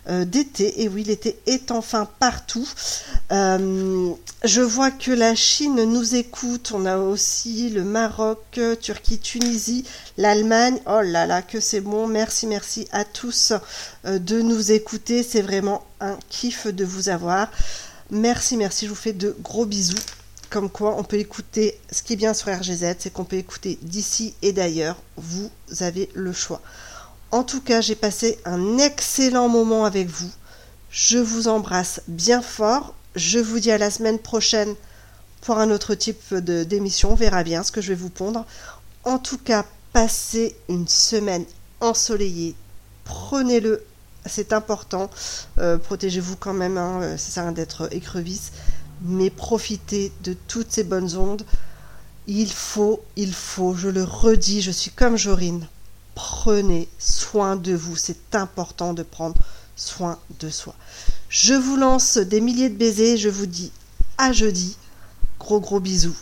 euh, 0.10 0.26
d'été. 0.26 0.82
Et 0.82 0.90
oui, 0.90 1.04
l'été 1.04 1.38
est 1.46 1.70
enfin 1.70 2.10
partout. 2.20 2.68
Euh, 3.32 4.10
je 4.44 4.62
vois 4.62 4.90
que 4.90 5.12
la 5.12 5.36
Chine 5.36 5.84
nous 5.84 6.16
écoute. 6.16 6.72
On 6.74 6.88
a 6.88 6.98
aussi 6.98 7.70
le 7.70 7.84
Maroc, 7.84 8.60
Turquie, 8.82 9.20
Tunisie, 9.20 9.86
l'Allemagne. 10.18 10.80
Oh 10.88 11.02
là 11.02 11.28
là, 11.28 11.44
que 11.44 11.60
c'est 11.60 11.82
bon. 11.82 12.08
Merci, 12.08 12.48
merci 12.48 12.88
à 12.92 13.06
tous 13.06 13.54
euh, 14.06 14.18
de 14.18 14.42
nous 14.42 14.72
écouter. 14.72 15.22
C'est 15.22 15.44
vraiment 15.44 15.86
un 16.02 16.18
kiff 16.30 16.66
de 16.66 16.86
vous 16.86 17.10
avoir. 17.10 17.52
Merci, 18.10 18.56
merci. 18.58 18.86
Je 18.86 18.90
vous 18.90 18.96
fais 18.96 19.14
de 19.14 19.36
gros 19.42 19.66
bisous. 19.66 19.98
Comme 20.50 20.70
quoi, 20.70 20.96
on 20.98 21.04
peut 21.04 21.18
écouter. 21.18 21.78
Ce 21.92 22.02
qui 22.02 22.14
est 22.14 22.18
bien 22.18 22.34
sur 22.34 22.48
RGZ, 22.48 22.96
c'est 23.00 23.12
qu'on 23.12 23.26
peut 23.26 23.36
écouter 23.36 23.78
d'ici 23.82 24.34
et 24.42 24.54
d'ailleurs. 24.54 24.96
Vous 25.18 25.52
avez 25.82 26.10
le 26.14 26.32
choix. 26.32 26.62
En 27.32 27.44
tout 27.44 27.60
cas, 27.60 27.82
j'ai 27.82 27.96
passé 27.96 28.40
un 28.46 28.78
excellent 28.78 29.50
moment 29.50 29.84
avec 29.84 30.08
vous. 30.08 30.32
Je 30.90 31.18
vous 31.18 31.50
embrasse 31.50 32.02
bien 32.08 32.42
fort. 32.42 32.96
Je 33.16 33.40
vous 33.40 33.60
dis 33.60 33.72
à 33.72 33.78
la 33.78 33.92
semaine 33.92 34.20
prochaine 34.20 34.74
pour 35.42 35.58
un 35.60 35.70
autre 35.70 35.94
type 35.96 36.34
d'émission. 36.34 37.12
On 37.12 37.16
verra 37.16 37.44
bien 37.44 37.64
ce 37.64 37.72
que 37.74 37.82
je 37.82 37.90
vais 37.90 37.96
vous 37.96 38.10
pondre. 38.10 38.46
En 39.04 39.20
tout 39.20 39.38
cas, 39.38 39.66
passez 39.92 40.56
une 40.70 40.88
semaine 40.88 41.46
ensoleillée. 41.82 42.56
Prenez-le, 43.04 43.84
c'est 44.28 44.54
important. 44.54 45.10
Euh, 45.58 45.78
Protégez-vous 45.78 46.36
quand 46.36 46.54
même, 46.54 46.78
hein. 46.78 47.02
Euh, 47.02 47.18
ça 47.18 47.32
sert 47.32 47.44
à 47.44 47.46
rien 47.48 47.54
d'être 47.54 47.94
écrevisse. 47.94 48.52
Mais 49.04 49.30
profitez 49.30 50.12
de 50.24 50.36
toutes 50.48 50.72
ces 50.72 50.84
bonnes 50.84 51.16
ondes. 51.16 51.44
Il 52.28 52.52
faut, 52.52 53.04
il 53.16 53.34
faut, 53.34 53.74
je 53.76 53.90
le 53.90 54.04
redis, 54.04 54.62
je 54.62 54.72
suis 54.72 54.92
comme 54.92 55.18
Jorine. 55.18 55.68
Prenez 56.16 56.90
soin 57.00 57.56
de 57.56 57.74
vous. 57.74 57.96
C'est 57.96 58.36
important 58.36 58.94
de 58.94 59.04
prendre 59.04 59.36
soin 59.76 60.20
de 60.40 60.50
soi. 60.50 60.76
Je 61.30 61.54
vous 61.54 61.78
lance 61.78 62.18
des 62.18 62.42
milliers 62.42 62.70
de 62.70 62.76
baisers. 62.78 63.18
Je 63.18 63.30
vous 63.30 63.46
dis 63.46 63.72
à 64.18 64.32
jeudi. 64.32 64.78
Gros 65.40 65.60
gros 65.60 65.80
bisous. 65.80 66.18